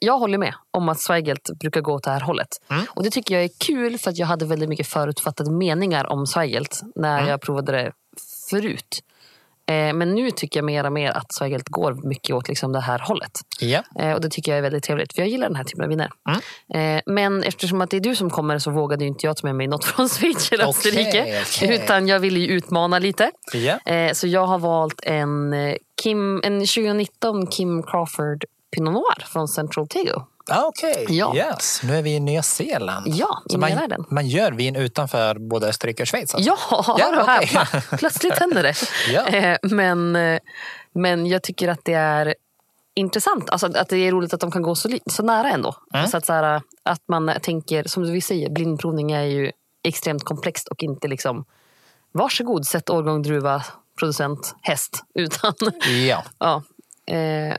jag 0.00 0.18
håller 0.18 0.38
med 0.38 0.54
om 0.70 0.88
att 0.88 1.00
Zweigelt 1.00 1.50
brukar 1.60 1.80
gå 1.80 1.92
åt 1.92 2.02
det 2.04 2.10
här 2.10 2.20
hållet. 2.20 2.48
Mm. 2.70 2.84
Och 2.90 3.02
det 3.04 3.10
tycker 3.10 3.34
jag 3.34 3.44
är 3.44 3.50
kul 3.66 3.98
för 3.98 4.10
att 4.10 4.18
jag 4.18 4.26
hade 4.26 4.44
väldigt 4.46 4.68
mycket 4.68 4.86
förutfattade 4.86 5.50
meningar 5.50 6.12
om 6.12 6.26
Zweigelt 6.26 6.80
när 6.94 7.18
Mm. 7.18 7.30
jag 7.30 7.40
provade 7.40 7.72
det 7.72 7.92
förut. 8.50 9.00
Eh, 9.66 9.92
men 9.94 10.14
nu 10.14 10.30
tycker 10.30 10.58
jag 10.60 10.64
mer 10.64 10.86
och 10.86 10.92
mer 10.92 11.10
att 11.10 11.32
Zweigelt 11.34 11.68
går 11.68 12.08
mycket 12.08 12.36
åt 12.36 12.48
liksom 12.48 12.72
det 12.72 12.80
här 12.80 12.98
hållet. 12.98 13.30
Ja. 13.60 13.82
Eh, 13.98 14.12
och 14.12 14.20
det 14.20 14.28
tycker 14.30 14.52
jag 14.52 14.58
är 14.58 14.62
väldigt 14.62 14.84
trevligt, 14.84 15.14
för 15.14 15.22
jag 15.22 15.28
gillar 15.28 15.46
den 15.48 15.56
här 15.56 15.64
typen 15.64 15.82
av 15.84 15.88
viner. 15.88 16.10
Mm. 16.28 16.96
Eh, 16.96 17.02
men 17.06 17.42
eftersom 17.42 17.80
att 17.80 17.90
det 17.90 17.96
är 17.96 18.00
du 18.00 18.16
som 18.16 18.30
kommer 18.30 18.58
så 18.58 18.70
vågade 18.70 19.04
inte 19.04 19.26
jag 19.26 19.36
ta 19.36 19.46
med 19.46 19.54
mig 19.56 19.66
något 19.66 19.84
från 19.94 20.08
Schweiz 20.08 20.52
eller 20.52 20.68
Österrike. 20.68 21.42
okej. 21.42 21.74
Utan 21.74 22.08
jag 22.08 22.20
ville 22.20 22.38
ju 22.40 22.46
utmana 22.46 22.98
lite. 22.98 23.30
Eh, 23.86 24.12
så 24.12 24.26
jag 24.26 24.46
har 24.46 24.58
valt 24.58 25.00
en, 25.02 25.52
eh, 25.52 25.74
Kim, 26.02 26.40
en 26.44 26.60
2019 26.60 27.46
Kim 27.46 27.82
Crawford 27.82 28.44
Pinot 28.74 28.94
Noir 28.94 29.24
från 29.26 29.48
Central 29.48 29.88
Tego. 29.88 30.22
Ah, 30.50 30.62
Okej, 30.66 31.06
Ja. 31.08 31.36
yes. 31.36 31.80
nu 31.82 31.96
är 31.96 32.02
vi 32.02 32.14
i 32.14 32.20
Nya 32.20 32.42
Zeeland. 32.42 33.06
Ja, 33.08 33.42
i 33.48 33.52
Så 33.52 33.58
man, 33.58 33.70
världen. 33.70 34.04
man 34.10 34.26
gör 34.26 34.52
vin 34.52 34.76
utanför 34.76 35.38
både 35.38 35.68
Österrike 35.68 36.02
och 36.02 36.08
Schweiz? 36.08 36.34
Alltså. 36.34 36.50
Ja, 36.50 36.96
Ja, 36.98 37.22
okej. 37.38 37.46
häpna. 37.46 37.96
Plötsligt 37.98 38.38
händer 38.38 38.62
det. 38.62 38.74
Ja. 39.12 39.26
Eh, 39.26 39.58
men, 39.62 40.16
eh, 40.16 40.38
men 40.92 41.26
jag 41.26 41.42
tycker 41.42 41.68
att 41.68 41.84
det 41.84 41.92
är 41.94 42.34
intressant. 42.94 43.50
Alltså, 43.50 43.66
att 43.66 43.88
det 43.88 43.96
är 43.98 44.12
roligt 44.12 44.34
att 44.34 44.40
de 44.40 44.50
kan 44.50 44.62
gå 44.62 44.74
så, 44.74 44.98
så 45.06 45.22
nära 45.22 45.50
ändå. 45.50 45.74
Mm. 45.94 46.02
Alltså 46.02 46.16
att, 46.16 46.26
så 46.26 46.32
här, 46.32 46.62
att 46.82 47.00
man 47.08 47.32
tänker, 47.42 47.84
som 47.88 48.12
vi 48.12 48.20
säger, 48.20 48.50
blindprovning 48.50 49.12
är 49.12 49.22
ju 49.24 49.52
extremt 49.82 50.24
komplext 50.24 50.68
och 50.68 50.82
inte 50.82 51.08
liksom 51.08 51.44
varsågod, 52.12 52.66
sätt 52.66 52.90
årgång, 52.90 53.22
druva, 53.22 53.64
producent, 53.98 54.54
häst. 54.62 55.02
Utan 55.14 55.52
Ja. 56.08 56.24
Ja. 56.38 56.62
Eh, 57.14 57.56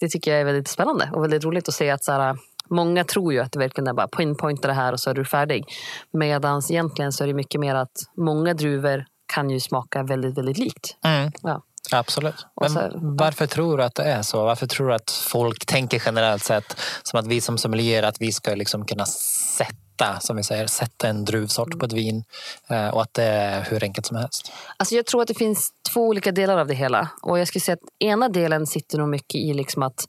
det 0.00 0.08
tycker 0.08 0.30
jag 0.30 0.40
är 0.40 0.44
väldigt 0.44 0.68
spännande 0.68 1.10
och 1.14 1.22
väldigt 1.24 1.44
roligt 1.44 1.68
att 1.68 1.74
se 1.74 1.90
att 1.90 2.04
så 2.04 2.12
här, 2.12 2.36
många 2.70 3.04
tror 3.04 3.32
ju 3.32 3.40
att 3.40 3.52
det 3.52 3.58
verkligen 3.58 3.88
är 3.88 3.92
bara 3.92 4.08
pinpointa 4.08 4.68
det 4.68 4.74
här 4.74 4.92
och 4.92 5.00
så 5.00 5.10
är 5.10 5.14
du 5.14 5.24
färdig. 5.24 5.64
Medan 6.10 6.62
egentligen 6.70 7.12
så 7.12 7.24
är 7.24 7.28
det 7.28 7.34
mycket 7.34 7.60
mer 7.60 7.74
att 7.74 7.96
många 8.16 8.54
druvor 8.54 9.04
kan 9.34 9.50
ju 9.50 9.60
smaka 9.60 10.02
väldigt, 10.02 10.38
väldigt 10.38 10.58
likt. 10.58 10.96
Mm. 11.04 11.32
Ja. 11.42 11.62
Absolut. 11.92 12.46
Här- 12.60 12.92
varför 13.18 13.46
tror 13.46 13.78
du 13.78 13.84
att 13.84 13.94
det 13.94 14.04
är 14.04 14.22
så? 14.22 14.44
Varför 14.44 14.66
tror 14.66 14.88
du 14.88 14.94
att 14.94 15.10
folk 15.10 15.66
tänker 15.66 16.02
generellt 16.06 16.44
sett 16.44 16.76
som 17.02 17.20
att 17.20 17.26
vi 17.26 17.40
som 17.40 17.58
sommelier 17.58 18.02
att 18.02 18.20
vi 18.20 18.32
ska 18.32 18.54
liksom 18.54 18.86
kunna 18.86 19.04
sätta, 19.96 20.20
som 20.20 20.36
vi 20.36 20.42
säger, 20.42 20.66
sätta 20.66 21.08
en 21.08 21.24
druvsort 21.24 21.78
på 21.78 21.86
ett 21.86 21.92
vin 21.92 22.24
eh, 22.68 22.88
och 22.88 23.02
att 23.02 23.14
det 23.14 23.24
är 23.24 23.64
hur 23.70 23.84
enkelt 23.84 24.06
som 24.06 24.16
helst? 24.16 24.52
Alltså 24.76 24.94
jag 24.94 25.06
tror 25.06 25.22
att 25.22 25.28
det 25.28 25.34
finns 25.34 25.70
två 25.92 26.08
olika 26.08 26.32
delar 26.32 26.58
av 26.58 26.66
det 26.66 26.74
hela. 26.74 27.08
Och 27.22 27.38
jag 27.38 27.48
skulle 27.48 27.60
säga 27.60 27.74
att 27.74 28.04
ena 28.04 28.28
delen 28.28 28.66
sitter 28.66 28.98
nog 28.98 29.08
mycket 29.08 29.34
i 29.34 29.54
liksom 29.54 29.82
att 29.82 30.06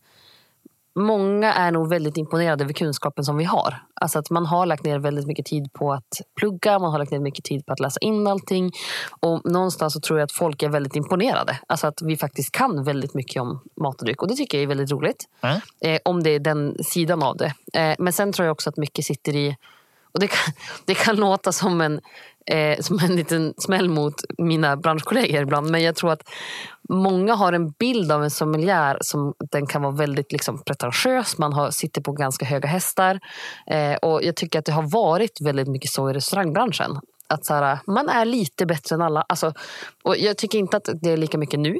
Många 0.97 1.53
är 1.53 1.71
nog 1.71 1.89
väldigt 1.89 2.17
imponerade 2.17 2.63
över 2.63 2.73
kunskapen 2.73 3.23
som 3.23 3.37
vi 3.37 3.43
har. 3.43 3.83
Alltså 4.01 4.19
att 4.19 4.29
man 4.29 4.45
har 4.45 4.65
lagt 4.65 4.83
ner 4.83 4.99
väldigt 4.99 5.27
mycket 5.27 5.45
tid 5.45 5.73
på 5.73 5.93
att 5.93 6.21
plugga, 6.39 6.79
man 6.79 6.91
har 6.91 6.99
lagt 6.99 7.11
ner 7.11 7.19
mycket 7.19 7.45
tid 7.45 7.65
på 7.65 7.73
att 7.73 7.79
läsa 7.79 7.99
in 8.01 8.27
allting. 8.27 8.71
Och 9.19 9.51
någonstans 9.51 9.93
så 9.93 9.99
tror 9.99 10.19
jag 10.19 10.25
att 10.25 10.31
folk 10.31 10.63
är 10.63 10.69
väldigt 10.69 10.95
imponerade. 10.95 11.59
Alltså 11.67 11.87
att 11.87 12.01
vi 12.01 12.17
faktiskt 12.17 12.51
kan 12.51 12.83
väldigt 12.83 13.13
mycket 13.13 13.41
om 13.41 13.59
mat 13.81 13.99
och 14.01 14.05
dryck. 14.05 14.21
Och 14.21 14.27
det 14.27 14.35
tycker 14.35 14.57
jag 14.57 14.63
är 14.63 14.67
väldigt 14.67 14.91
roligt. 14.91 15.25
Mm. 15.41 15.59
Eh, 15.81 15.99
om 16.05 16.23
det 16.23 16.29
är 16.29 16.39
den 16.39 16.83
sidan 16.83 17.23
av 17.23 17.37
det. 17.37 17.53
Eh, 17.73 17.95
men 17.99 18.13
sen 18.13 18.33
tror 18.33 18.45
jag 18.45 18.51
också 18.51 18.69
att 18.69 18.77
mycket 18.77 19.05
sitter 19.05 19.35
i 19.35 19.55
och 20.17 20.21
det 20.21 20.27
kan, 20.27 20.53
det 20.85 20.95
kan 20.95 21.15
låta 21.15 21.51
som 21.51 21.81
en, 21.81 21.99
eh, 22.45 22.79
som 22.79 22.99
en 22.99 23.15
liten 23.15 23.53
smäll 23.57 23.89
mot 23.89 24.13
mina 24.37 24.77
branschkollegor 24.77 25.41
ibland. 25.41 25.71
Men 25.71 25.83
jag 25.83 25.95
tror 25.95 26.11
att 26.11 26.29
många 26.89 27.35
har 27.35 27.53
en 27.53 27.71
bild 27.71 28.11
av 28.11 28.23
en 28.23 28.31
sommelier 28.31 28.97
som 29.01 29.33
den 29.51 29.67
kan 29.67 29.81
vara 29.81 29.91
väldigt 29.91 30.31
liksom, 30.31 30.63
pretentiös. 30.63 31.37
Man 31.37 31.53
har, 31.53 31.71
sitter 31.71 32.01
på 32.01 32.11
ganska 32.11 32.45
höga 32.45 32.67
hästar. 32.67 33.19
Eh, 33.67 33.95
och 33.95 34.23
jag 34.23 34.35
tycker 34.35 34.59
att 34.59 34.65
det 34.65 34.71
har 34.71 34.89
varit 34.91 35.41
väldigt 35.41 35.67
mycket 35.67 35.91
så 35.91 36.09
i 36.09 36.13
restaurangbranschen. 36.13 36.99
Att 37.27 37.45
så 37.45 37.53
här, 37.53 37.79
man 37.87 38.09
är 38.09 38.25
lite 38.25 38.65
bättre 38.65 38.95
än 38.95 39.01
alla. 39.01 39.25
Alltså, 39.29 39.53
och 40.03 40.17
jag 40.17 40.37
tycker 40.37 40.59
inte 40.59 40.77
att 40.77 40.89
det 41.01 41.09
är 41.09 41.17
lika 41.17 41.37
mycket 41.37 41.59
nu. 41.59 41.79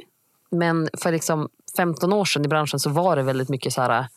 Men 0.50 0.88
för 1.02 1.12
liksom 1.12 1.48
15 1.76 2.12
år 2.12 2.24
sedan 2.24 2.44
i 2.44 2.48
branschen 2.48 2.78
så 2.78 2.90
var 2.90 3.16
det 3.16 3.22
väldigt 3.22 3.48
mycket 3.48 3.72
så 3.72 3.82
här 3.82 4.08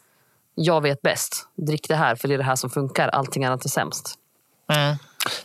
jag 0.56 0.82
vet 0.82 1.02
bäst. 1.02 1.48
Drick 1.68 1.88
det 1.88 1.96
här 1.96 2.16
för 2.16 2.28
det 2.28 2.34
är 2.34 2.38
det 2.38 2.44
här 2.44 2.56
som 2.56 2.70
funkar. 2.70 3.08
Allting 3.08 3.46
annat 3.46 3.66
är 3.66 3.70
sämst. 3.70 4.16
Mm. 4.74 4.96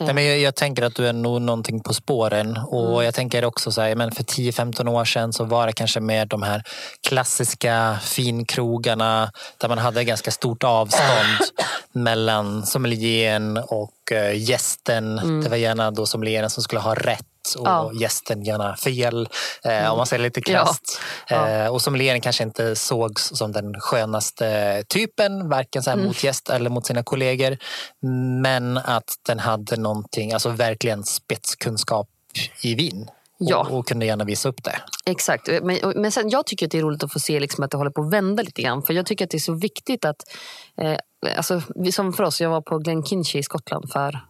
Nej, 0.01 0.15
men 0.15 0.25
jag, 0.25 0.39
jag 0.39 0.55
tänker 0.55 0.83
att 0.83 0.95
du 0.95 1.07
är 1.09 1.13
nog 1.13 1.43
någonting 1.43 1.81
på 1.81 1.95
spåren. 1.95 2.57
Och 2.57 2.93
Mm. 2.93 3.05
jag 3.05 3.15
tänker 3.15 3.45
också 3.45 3.73
så 3.73 3.81
här, 3.81 3.95
men 3.95 4.13
för 4.13 4.23
10-15 4.23 4.89
år 4.89 5.05
sedan 5.05 5.33
så 5.33 5.45
var 5.45 5.67
det 5.67 5.73
kanske 5.73 6.01
mer 6.01 6.27
de 6.27 6.43
här 6.43 6.63
klassiska 7.09 7.99
finkrogarna 8.03 9.31
där 9.59 9.69
man 9.69 9.79
hade 9.79 10.05
ganska 10.05 10.31
stort 10.31 10.65
avstånd 10.65 11.39
mellan 11.93 12.67
sommelieren 12.67 13.57
och 13.57 14.13
eh, 14.13 14.43
gästen. 14.51 15.17
Det 15.43 15.49
var 15.49 15.57
gärna 15.57 15.91
då 15.91 16.07
sommelieren 16.07 16.51
som 16.51 16.63
skulle 16.63 16.81
ha 16.81 16.95
rätt 16.95 17.27
och 17.55 17.67
Mm. 17.67 17.79
Ja. 17.79 17.85
Mm. 17.89 17.99
gästen 18.03 18.43
gärna 18.43 18.77
fel. 18.77 19.29
Eh, 19.65 19.91
om 19.91 19.97
man 19.97 20.07
säger 20.07 20.23
lite 20.23 20.41
Ja. 20.47 20.53
krasst. 20.59 21.01
Ja. 21.29 21.49
Eh, 21.49 21.69
och 21.73 21.83
sommelieren 21.83 22.21
kanske 22.21 22.43
inte 22.43 22.77
sågs 22.77 23.23
som 23.35 23.53
den 23.53 23.81
skönaste 23.81 24.85
typen, 24.89 25.49
varken 25.49 25.83
så 25.83 25.91
Mm. 25.91 26.07
mot 26.07 26.25
gäst 26.25 26.51
eller 26.51 26.71
mot 26.71 26.87
sina 26.87 27.03
kollegor. 27.03 27.57
Men 28.43 28.77
att 28.79 29.15
den 29.27 29.39
hade 29.39 29.77
någonting, 29.77 30.33
alltså 30.33 30.49
verkligen 30.49 31.05
spetskunskap 31.05 32.09
i 32.63 32.75
vin. 32.75 33.09
Ja. 33.39 33.57
Och, 33.71 33.79
och 33.79 33.89
kunde 33.89 34.07
gärna 34.07 34.25
visa 34.25 34.49
upp 34.49 34.65
det. 34.65 34.81
Exakt. 35.07 35.49
Men, 35.63 35.85
och- 35.85 35.97
men 35.97 36.13
sen, 36.13 36.29
jag 36.31 36.47
tycker 36.47 36.67
att 36.67 36.73
det 36.73 36.79
är 36.79 36.83
roligt 36.83 37.05
att 37.05 37.13
få 37.13 37.21
se 37.21 37.41
liksom 37.41 37.65
att 37.65 37.71
det 37.71 37.77
håller 37.77 37.91
på 37.91 38.03
att 38.03 38.13
vända 38.13 38.43
lite 38.43 38.63
grann. 38.63 38.83
För 38.83 38.93
jag 38.95 39.07
tycker 39.07 39.25
att 39.25 39.31
det 39.31 39.37
är 39.37 39.41
så 39.41 39.55
viktigt 39.55 40.05
att... 40.05 40.17
Eh, 40.81 40.97
alltså, 41.37 41.63
som 41.93 42.13
för 42.13 42.25
oss, 42.25 42.41
jag 42.41 42.51
var 42.51 42.61
på 42.61 42.79
Glenkinchie 42.79 43.39
i 43.41 43.43
Skottland 43.43 43.93
för 43.93 44.21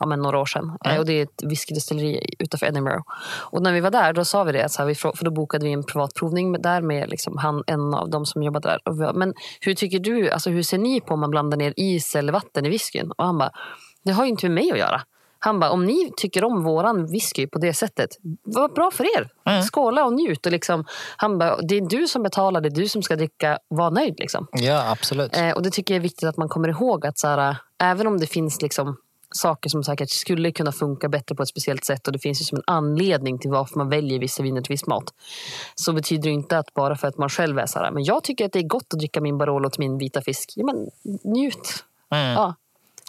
ja, 0.00 0.06
men 0.06 0.20
några 0.20 0.38
år 0.38 0.46
sedan. 0.46 0.76
Eh, 0.84 0.98
och 0.98 1.06
det 1.06 1.12
är 1.12 1.22
ett 1.22 1.42
whiskydestilleri 1.42 2.34
utanför 2.38 2.66
Edinburgh. 2.66 3.02
Och 3.50 3.62
när 3.62 3.72
vi 3.72 3.80
var 3.80 3.90
där 3.90 4.12
då 4.12 4.24
sa 4.24 4.44
vi 4.44 4.52
det, 4.52 4.68
så 4.68 4.82
här, 4.82 4.86
vi, 4.86 4.94
för 4.94 5.24
då 5.24 5.30
bokade 5.30 5.64
vi 5.64 5.72
en 5.72 5.84
privatprovning 5.84 6.62
där 6.62 6.80
med 6.80 7.10
liksom 7.10 7.38
han, 7.38 7.62
en 7.66 7.94
av 7.94 8.10
dem 8.10 8.26
som 8.26 8.42
jobbade 8.42 8.68
där. 8.68 9.12
Men 9.12 9.34
hur 9.60 9.74
tycker 9.74 9.98
du, 9.98 10.30
alltså, 10.30 10.50
hur 10.50 10.62
ser 10.62 10.78
ni 10.78 11.00
på 11.00 11.14
om 11.14 11.20
man 11.20 11.30
blandar 11.30 11.56
ner 11.56 11.74
is 11.76 12.16
eller 12.16 12.32
vatten 12.32 12.66
i 12.66 12.68
whiskyn? 12.68 13.10
Och 13.10 13.24
han 13.24 13.38
bara, 13.38 13.50
det 14.04 14.12
har 14.12 14.24
ju 14.24 14.30
inte 14.30 14.48
med 14.48 14.54
mig 14.54 14.72
att 14.72 14.78
göra. 14.78 15.02
Han 15.38 15.60
bara, 15.60 15.70
om 15.70 15.84
ni 15.84 16.12
tycker 16.16 16.44
om 16.44 16.64
våran 16.64 17.06
whisky 17.06 17.46
på 17.46 17.58
det 17.58 17.74
sättet, 17.74 18.10
vad 18.42 18.72
bra 18.72 18.90
för 18.90 19.04
er. 19.04 19.28
Skåla 19.62 20.04
och 20.04 20.12
njut. 20.12 20.46
Och 20.46 20.52
liksom, 20.52 20.84
han 21.16 21.38
bara, 21.38 21.56
det 21.56 21.76
är 21.76 21.80
du 21.80 22.06
som 22.08 22.22
betalar, 22.22 22.60
det 22.60 22.68
är 22.68 22.74
du 22.74 22.88
som 22.88 23.02
ska 23.02 23.16
dricka, 23.16 23.58
var 23.68 23.90
nöjd. 23.90 24.14
Liksom. 24.18 24.46
Ja, 24.52 24.90
absolut. 24.90 25.36
Eh, 25.36 25.50
och 25.50 25.62
det 25.62 25.70
tycker 25.70 25.94
jag 25.94 25.98
är 25.98 26.02
viktigt 26.02 26.28
att 26.28 26.36
man 26.36 26.48
kommer 26.48 26.68
ihåg 26.68 27.06
att 27.06 27.18
så 27.18 27.28
här, 27.28 27.56
även 27.82 28.06
om 28.06 28.18
det 28.18 28.26
finns 28.26 28.62
liksom 28.62 28.96
saker 29.34 29.70
som 29.70 29.84
säkert 29.84 30.10
skulle 30.10 30.52
kunna 30.52 30.72
funka 30.72 31.08
bättre 31.08 31.34
på 31.34 31.42
ett 31.42 31.48
speciellt 31.48 31.84
sätt 31.84 32.06
och 32.06 32.12
det 32.12 32.18
finns 32.18 32.40
ju 32.40 32.44
som 32.44 32.58
en 32.58 32.64
anledning 32.66 33.38
till 33.38 33.50
varför 33.50 33.78
man 33.78 33.88
väljer 33.88 34.18
vissa 34.18 34.42
viner 34.42 34.60
till 34.62 34.72
viss 34.72 34.86
mat. 34.86 35.04
Så 35.74 35.92
betyder 35.92 36.22
det 36.22 36.30
inte 36.34 36.58
att 36.58 36.74
bara 36.74 36.96
för 36.96 37.08
att 37.08 37.18
man 37.18 37.28
själv 37.28 37.58
är 37.58 37.66
så 37.66 37.78
här, 37.78 37.90
men 37.90 38.04
jag 38.04 38.24
tycker 38.24 38.46
att 38.46 38.52
det 38.52 38.58
är 38.58 38.68
gott 38.68 38.86
att 38.92 38.98
dricka 38.98 39.20
min 39.20 39.38
Barolo 39.38 39.70
till 39.70 39.80
min 39.80 39.98
vita 39.98 40.22
fisk. 40.22 40.52
Ja, 40.56 40.64
men 40.66 40.90
njut. 41.24 41.84
Mm. 42.10 42.32
Ja. 42.32 42.54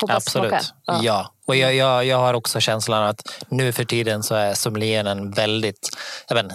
Hoppas 0.01 0.15
Absolut. 0.15 0.73
Ja. 0.85 0.99
Ja. 1.03 1.31
Och 1.47 1.55
jag, 1.55 1.75
jag, 1.75 2.05
jag 2.05 2.17
har 2.17 2.33
också 2.33 2.59
känslan 2.59 3.03
att 3.03 3.45
nu 3.49 3.71
för 3.71 3.83
tiden 3.83 4.23
så 4.23 4.35
är 4.35 4.53
sommelieren 4.53 5.07
en 5.07 5.31
väldigt 5.31 5.89
jag 6.27 6.35
vet, 6.35 6.51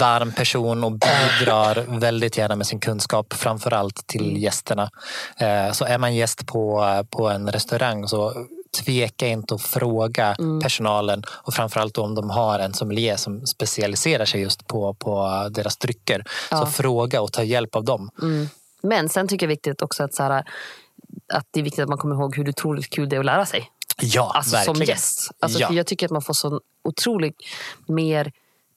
varm 0.00 0.32
person 0.32 0.84
och 0.84 0.92
bidrar 0.92 1.98
väldigt 1.98 2.38
gärna 2.38 2.56
med 2.56 2.66
sin 2.66 2.80
kunskap, 2.80 3.32
framförallt 3.32 4.06
till 4.06 4.28
Mm. 4.28 4.36
gästerna. 4.42 4.90
Eh, 5.36 5.72
Så 5.72 5.84
är 5.84 5.98
man 5.98 6.14
gäst 6.14 6.46
på, 6.46 6.84
på 7.10 7.28
en 7.28 7.52
restaurang 7.52 8.08
så 8.08 8.46
tveka 8.84 9.26
inte 9.26 9.54
att 9.54 9.62
fråga 9.62 10.34
Mm. 10.38 10.60
personalen 10.60 11.22
och 11.28 11.54
framförallt 11.54 11.98
om 11.98 12.14
de 12.14 12.30
har 12.30 12.58
en 12.58 12.74
sommelier 12.74 13.16
som 13.16 13.46
specialiserar 13.46 14.24
sig 14.24 14.40
just 14.40 14.66
på, 14.66 14.94
på 14.94 15.48
deras 15.50 15.76
drycker. 15.76 16.24
Så 16.48 16.54
Ja. 16.56 16.66
fråga 16.66 17.20
och 17.20 17.32
ta 17.32 17.42
hjälp 17.42 17.76
av 17.76 17.84
dem. 17.84 18.10
Mm. 18.22 18.48
Men 18.82 19.08
sen 19.08 19.28
tycker 19.28 19.46
jag 19.46 19.48
det 19.48 19.52
är 19.52 19.56
viktigt 19.70 19.82
också 19.82 20.02
att, 20.02 20.14
så 20.14 20.22
här, 20.22 20.44
att 21.32 21.46
det 21.50 21.60
är 21.60 21.64
viktigt 21.64 21.82
att 21.82 21.88
man 21.88 21.98
kommer 21.98 22.14
ihåg 22.14 22.36
hur 22.36 22.48
otroligt 22.48 22.90
kul 22.90 23.08
det 23.08 23.16
är 23.16 23.20
att 23.20 23.26
lära 23.26 23.46
sig. 23.46 23.70
Ja, 24.02 24.32
Alltså 24.34 24.56
verkligen. 24.56 24.76
som 24.76 24.84
gäst. 24.84 25.30
Alltså, 25.40 25.58
Ja. 25.60 25.68
för 25.68 25.74
jag 25.74 25.86
tycker 25.86 26.06
att 26.06 26.12
man 26.12 26.22
får 26.22 26.34
så 26.34 26.60
otroligt 26.84 27.36
mer 27.88 28.32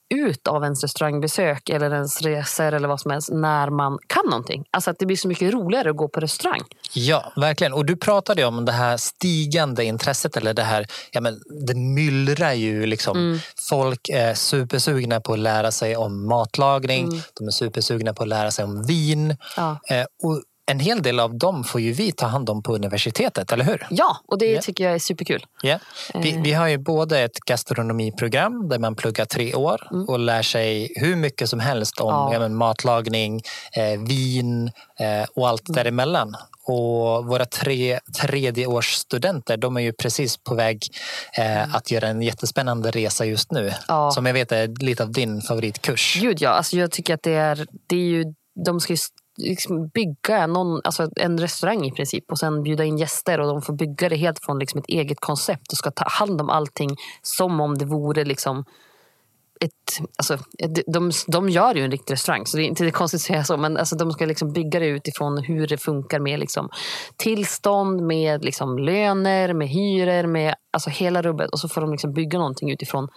ut 0.10 0.48
av 0.48 0.63
ens 0.63 0.84
restaurangbesök 0.84 1.70
eller 1.70 1.94
ens 1.94 2.22
resor 2.22 2.74
eller 2.74 2.88
vad 2.88 3.00
som 3.02 3.12
helst 3.12 3.30
när 3.32 3.70
man 3.70 4.00
kan 4.08 4.26
någonting. 4.26 4.63
Alltså 4.72 4.89
att 4.92 5.00
det 5.00 5.06
blir 5.06 5.18
så 5.18 5.28
mycket 5.28 5.54
roligare 5.54 5.89
att 5.89 5.98
gå 5.98 6.08
på 6.08 6.20
restaurang. 6.20 6.62
Ja, 6.94 7.34
verkligen. 7.36 7.74
Och 7.74 7.86
du 7.86 7.96
pratade 7.96 8.46
om 8.46 8.66
det 8.66 8.72
här 8.72 8.98
stigande 8.98 9.84
intresset. 9.86 10.38
eller 10.38 10.54
det 10.54 10.63
här, 10.63 10.86
ja 11.12 11.22
men 11.22 11.39
Det 11.68 11.76
myllrar 11.76 12.54
ju. 12.54 12.86
liksom. 12.86 13.18
Mm. 13.18 13.39
Folk 13.70 14.10
är 14.10 14.34
supersugna 14.34 15.20
på 15.22 15.34
att 15.34 15.39
lära 15.39 15.72
sig 15.72 15.96
om 15.98 16.28
matlagning. 16.28 17.22
De 17.34 17.48
är 17.48 17.52
supersugna 17.52 18.13
på 18.13 18.24
att 18.24 18.30
lära 18.30 18.52
sig 18.52 18.66
om 18.66 18.84
vin. 18.86 19.38
Ja. 19.58 19.80
Eh, 19.89 20.06
och 20.24 20.42
en 20.71 20.80
hel 20.80 21.02
del 21.02 21.19
av 21.19 21.38
dem 21.38 21.63
får 21.63 21.82
ju 21.82 21.91
vi 21.93 22.12
ta 22.12 22.26
hand 22.26 22.49
om 22.49 22.63
på 22.63 22.76
universitetet, 22.76 23.52
eller 23.52 23.65
hur? 23.65 23.88
Ja, 23.89 24.17
och 24.28 24.38
det 24.38 24.45
Ja. 24.52 24.62
tycker 24.62 24.84
jag 24.84 24.93
är 24.93 24.99
superkul. 24.99 25.45
Ja. 25.62 25.80
Vi, 26.13 26.38
vi 26.43 26.54
har 26.54 26.67
ju 26.67 26.78
både 26.78 27.19
ett 27.19 27.39
gastronomiprogram 27.39 28.69
där 28.69 28.80
man 28.80 28.95
pluggar 28.95 29.26
tre 29.26 29.54
år 29.54 29.88
och 30.08 30.19
lär 30.19 30.41
sig 30.41 30.93
hur 30.95 31.15
mycket 31.15 31.49
som 31.49 31.60
helst 31.60 31.99
om 32.02 32.08
Ja. 32.10 32.34
ja. 32.34 32.49
matlagning, 32.49 33.41
eh, 33.78 34.02
vin 34.08 34.71
eh, 34.99 35.26
och 35.36 35.47
allt 35.47 35.73
däremellan. 35.73 36.36
Och 36.67 37.26
våra 37.26 37.45
tre 37.45 37.99
tredjeårsstudenter 38.21 39.58
de 39.58 39.78
är 39.78 39.82
ju 39.82 39.93
precis 39.93 40.38
på 40.38 40.56
väg 40.56 40.88
eh, 41.38 41.76
att 41.76 41.91
göra 41.91 42.08
en 42.08 42.21
jättespännande 42.21 42.91
resa 42.91 43.26
just 43.26 43.52
nu. 43.52 43.73
Ja. 43.88 44.12
Som 44.12 44.26
jag 44.26 44.34
vet 44.34 44.52
är 44.52 44.84
lite 44.84 45.04
av 45.04 45.12
din 45.12 45.41
favoritkurs. 45.41 46.19
Gud 46.21 46.41
ja, 46.41 46.49
alltså 46.49 46.78
jag 46.78 46.91
tycker 46.91 47.13
att 47.13 47.23
det 47.23 47.34
är, 47.34 47.67
det 47.88 47.95
är 47.95 47.99
ju, 47.99 48.26
de 48.65 48.80
ska 48.80 48.95
liksom 49.38 49.88
bygga 49.88 50.48
någon, 50.48 50.82
alltså 50.84 51.10
en 51.15 51.39
restaurang 51.39 51.86
i 51.86 51.91
princip 51.91 52.32
och 52.32 52.39
sen 52.39 52.63
bjuda 52.63 52.84
in 52.84 52.98
gäster 52.98 53.39
och 53.39 53.48
de 53.48 53.62
får 53.62 53.74
bygga 53.74 54.10
det 54.10 54.15
helt 54.15 54.46
från 54.46 54.60
liksom 54.60 54.80
ett 54.80 54.89
eget 54.89 55.19
koncept 55.19 55.72
och 55.72 55.78
ska 55.78 55.91
ta 55.91 56.06
hand 56.08 56.41
om 56.41 56.50
allting 56.50 56.89
som 57.22 57.62
om 57.62 57.78
det 57.78 57.86
vore 57.86 58.26
liksom 58.26 58.65
ett, 59.63 60.08
alltså, 60.17 60.38
de, 60.58 60.84
de, 60.88 61.12
de 61.28 61.50
gör 61.50 61.76
ju 61.76 61.84
en 61.84 61.91
riktig 61.91 62.13
restaurang, 62.13 62.46
så 62.46 62.58
det 62.58 62.63
är 62.63 62.65
inte 62.65 62.84
det 62.84 62.89
är 62.89 62.91
konstigt 62.91 63.17
att 63.17 63.22
säga 63.22 63.43
så. 63.43 63.58
Men 63.58 63.78
alltså, 63.78 63.96
de 63.96 64.12
ska 64.12 64.26
liksom 64.26 64.54
bygga 64.54 64.80
det 64.80 64.86
utifrån 64.86 65.38
hur 65.38 65.67
det 65.67 65.78
funkar 65.78 66.19
med 66.19 66.39
liksom, 66.39 66.69
tillstånd, 67.15 68.02
med 68.02 68.46
liksom, 68.46 68.78
löner, 68.78 69.54
med 69.54 69.67
hyror, 69.67 70.28
med 70.28 70.56
alltså, 70.72 70.89
hela 70.89 71.22
rubbet. 71.22 71.50
Och 71.50 71.60
så 71.60 71.69
får 71.69 71.82
de 71.82 71.91
liksom 71.91 72.13
bygga 72.13 72.39
någonting 72.39 72.72
utifrån 72.72 73.08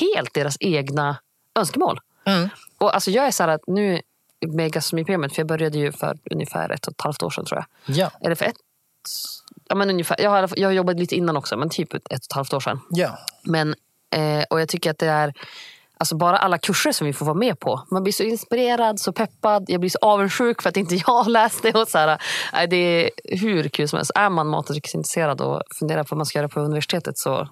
helt 0.00 0.34
deras 0.34 0.56
egna 0.60 1.16
önskemål. 1.58 2.00
Mm. 2.24 2.48
Och 2.78 2.94
alltså, 2.94 3.10
jag 3.10 3.26
är 3.26 3.30
så 3.30 3.42
här 3.42 3.50
att 3.50 3.66
nu 3.66 4.00
med 4.48 4.72
gastronomiprogrammet, 4.72 5.34
för 5.34 5.40
jag 5.40 5.46
började 5.46 5.78
ju 5.78 5.92
för 5.92 6.18
ungefär 6.30 6.70
ett 6.70 6.86
och 6.86 6.92
ett 6.92 7.00
halvt 7.00 7.22
år 7.22 7.30
sedan 7.30 7.44
tror 7.44 7.58
jag. 7.58 7.96
Ja. 7.96 8.10
Eller 8.20 8.34
för 8.34 8.44
ett... 8.44 8.56
Ja, 9.68 9.74
men 9.74 9.90
ungefär. 9.90 10.20
Jag, 10.20 10.30
har, 10.30 10.50
jag 10.56 10.68
har 10.68 10.72
jobbat 10.72 10.98
lite 10.98 11.14
innan 11.14 11.36
också, 11.36 11.56
men 11.56 11.70
typ 11.70 11.94
ett, 11.94 12.04
och 12.04 12.12
ett 12.12 12.32
halvt 12.32 12.52
år 12.52 12.60
sedan. 12.60 12.80
Ja. 12.90 13.18
Men, 13.44 13.74
eh, 14.14 14.44
och 14.50 14.60
jag 14.60 14.68
tycker 14.68 14.90
att 14.90 14.98
det 14.98 15.08
är 15.08 15.34
alltså 16.02 16.16
bara 16.16 16.38
alla 16.38 16.58
kurser 16.58 16.92
som 16.92 17.06
vi 17.06 17.12
får 17.12 17.26
vara 17.26 17.34
med 17.34 17.58
på. 17.58 17.86
Man 17.90 18.02
blir 18.02 18.12
så 18.12 18.22
inspirerad, 18.22 19.00
så 19.00 19.12
peppad. 19.12 19.64
Jag 19.68 19.80
blir 19.80 19.90
så 19.90 19.98
avundsjuk 20.02 20.62
för 20.62 20.68
att 20.68 20.76
inte 20.76 20.94
jag 21.06 21.06
har 21.06 21.30
läst 21.30 21.62
det. 21.62 21.74
Och 21.74 21.88
så 21.88 21.98
här, 21.98 22.22
nej, 22.52 22.68
det 22.68 22.76
är 22.76 23.10
hur 23.24 23.68
kul 23.68 23.88
som 23.88 23.96
helst. 23.96 24.12
Är 24.14 24.30
man 24.30 24.46
mat 24.46 24.68
och 24.68 24.74
drycksintresserad 24.74 25.40
och 25.40 25.62
funderar 25.78 26.02
på 26.02 26.08
vad 26.10 26.16
man 26.16 26.26
ska 26.26 26.38
göra 26.38 26.48
på 26.48 26.60
universitetet 26.60 27.18
så 27.18 27.48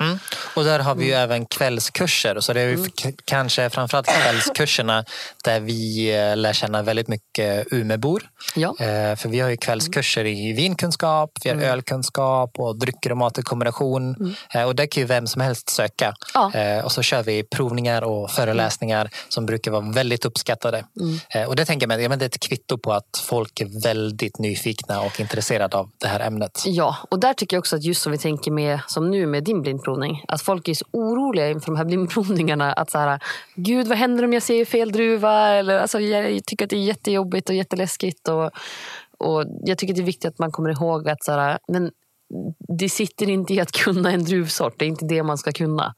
Mm. 0.00 0.18
Och 0.54 0.64
där 0.64 0.78
har 0.78 0.94
vi 0.94 1.04
ju 1.04 1.10
Mm. 1.12 1.22
även 1.24 1.46
kvällskurser. 1.46 2.40
Så 2.40 2.52
det 2.52 2.60
är 2.60 2.76
k- 2.76 3.16
kanske 3.24 3.70
framförallt 3.70 4.06
kvällskurserna 4.06 5.04
där 5.44 5.60
vi 5.60 6.08
eh, 6.30 6.36
lär 6.36 6.52
känna 6.52 6.82
väldigt 6.82 7.08
mycket 7.08 7.66
Umebor. 7.70 8.22
ja. 8.54 8.68
Eh, 8.80 9.16
För 9.16 9.28
vi 9.28 9.40
har 9.40 9.50
ju 9.50 9.56
kvällskurser 9.56 10.24
i 10.26 10.52
vinkunskap, 10.52 11.30
vi 11.44 11.50
har 11.50 11.56
Mm. 11.56 11.68
ölkunskap 11.70 12.50
och 12.58 12.78
drycker 12.78 13.10
och 13.10 13.16
mat 13.16 13.38
i 13.38 13.42
kombination. 13.42 14.34
Eh, 14.54 14.62
Och 14.62 14.76
där 14.76 14.86
kan 14.86 15.00
ju 15.00 15.06
vem 15.06 15.26
som 15.26 15.40
helst 15.42 15.70
söka. 15.70 16.14
Ja. 16.34 16.82
Och 16.84 16.92
så 16.92 17.02
kör 17.02 17.22
vi 17.22 17.42
provningar 17.42 18.02
och 18.02 18.30
föreläsningar 18.30 19.10
som 19.28 19.46
brukar 19.46 19.70
vara 19.70 19.90
väldigt 19.92 20.24
uppskattade. 20.24 20.84
Mm. 21.34 21.48
Och 21.48 21.56
det 21.56 21.64
tänker 21.64 21.86
jag 21.88 21.88
mig, 22.08 22.18
det 22.18 22.24
är 22.24 22.26
ett 22.26 22.40
kvitto 22.40 22.78
på 22.78 22.92
att 22.92 23.22
folk 23.28 23.60
är 23.60 23.82
väldigt 23.82 24.38
nyfikna 24.38 25.00
och 25.00 25.20
intresserade 25.20 25.76
av 25.76 25.90
det 26.00 26.08
här 26.08 26.20
ämnet. 26.20 26.62
Ja, 26.66 26.96
och 27.10 27.20
där 27.20 27.34
tycker 27.34 27.56
jag 27.56 27.60
också 27.60 27.76
att 27.76 27.84
just 27.84 28.02
som 28.02 28.12
vi 28.12 28.18
tänker 28.18 28.50
med, 28.50 28.80
som 28.86 29.10
nu 29.10 29.26
med 29.26 29.44
din 29.44 29.62
blindprovning, 29.84 30.24
att 30.28 30.42
folk 30.42 30.68
är 30.68 30.74
så 30.74 30.84
oroliga 30.90 31.50
inför 31.50 31.66
de 31.66 31.76
här 31.76 31.84
blindprovningarna. 31.84 32.72
Att 32.72 32.90
så 32.90 32.98
här, 32.98 33.22
gud 33.54 33.88
vad 33.88 33.98
händer 33.98 34.24
om 34.24 34.32
jag 34.32 34.42
ser 34.42 34.64
fel 34.64 34.92
druva? 34.92 35.48
Eller, 35.48 35.78
alltså, 35.78 36.00
jag 36.00 36.44
tycker 36.44 36.64
att 36.64 36.70
det 36.70 36.76
är 36.76 36.84
jättejobbigt 36.84 37.48
och 37.48 37.54
jätteläskigt. 37.54 38.28
Och, 38.28 38.50
och 39.18 39.44
jag 39.64 39.78
tycker 39.78 39.92
att 39.92 39.96
det 39.96 40.02
är 40.02 40.06
viktigt 40.06 40.28
att 40.28 40.38
man 40.38 40.52
kommer 40.52 40.70
ihåg 40.70 41.08
att 41.08 41.24
så 41.24 41.32
här, 41.32 41.58
men 41.68 41.90
det 42.78 42.88
sitter 42.88 43.28
inte 43.28 43.54
i 43.54 43.60
att 43.60 43.72
kunna 43.72 44.12
en 44.12 44.24
druvsort. 44.24 44.78
Det 44.78 44.84
är 44.84 44.88
inte 44.88 45.06
det 45.06 45.22
man 45.22 45.38
ska 45.38 45.52
kunna. 45.52 45.94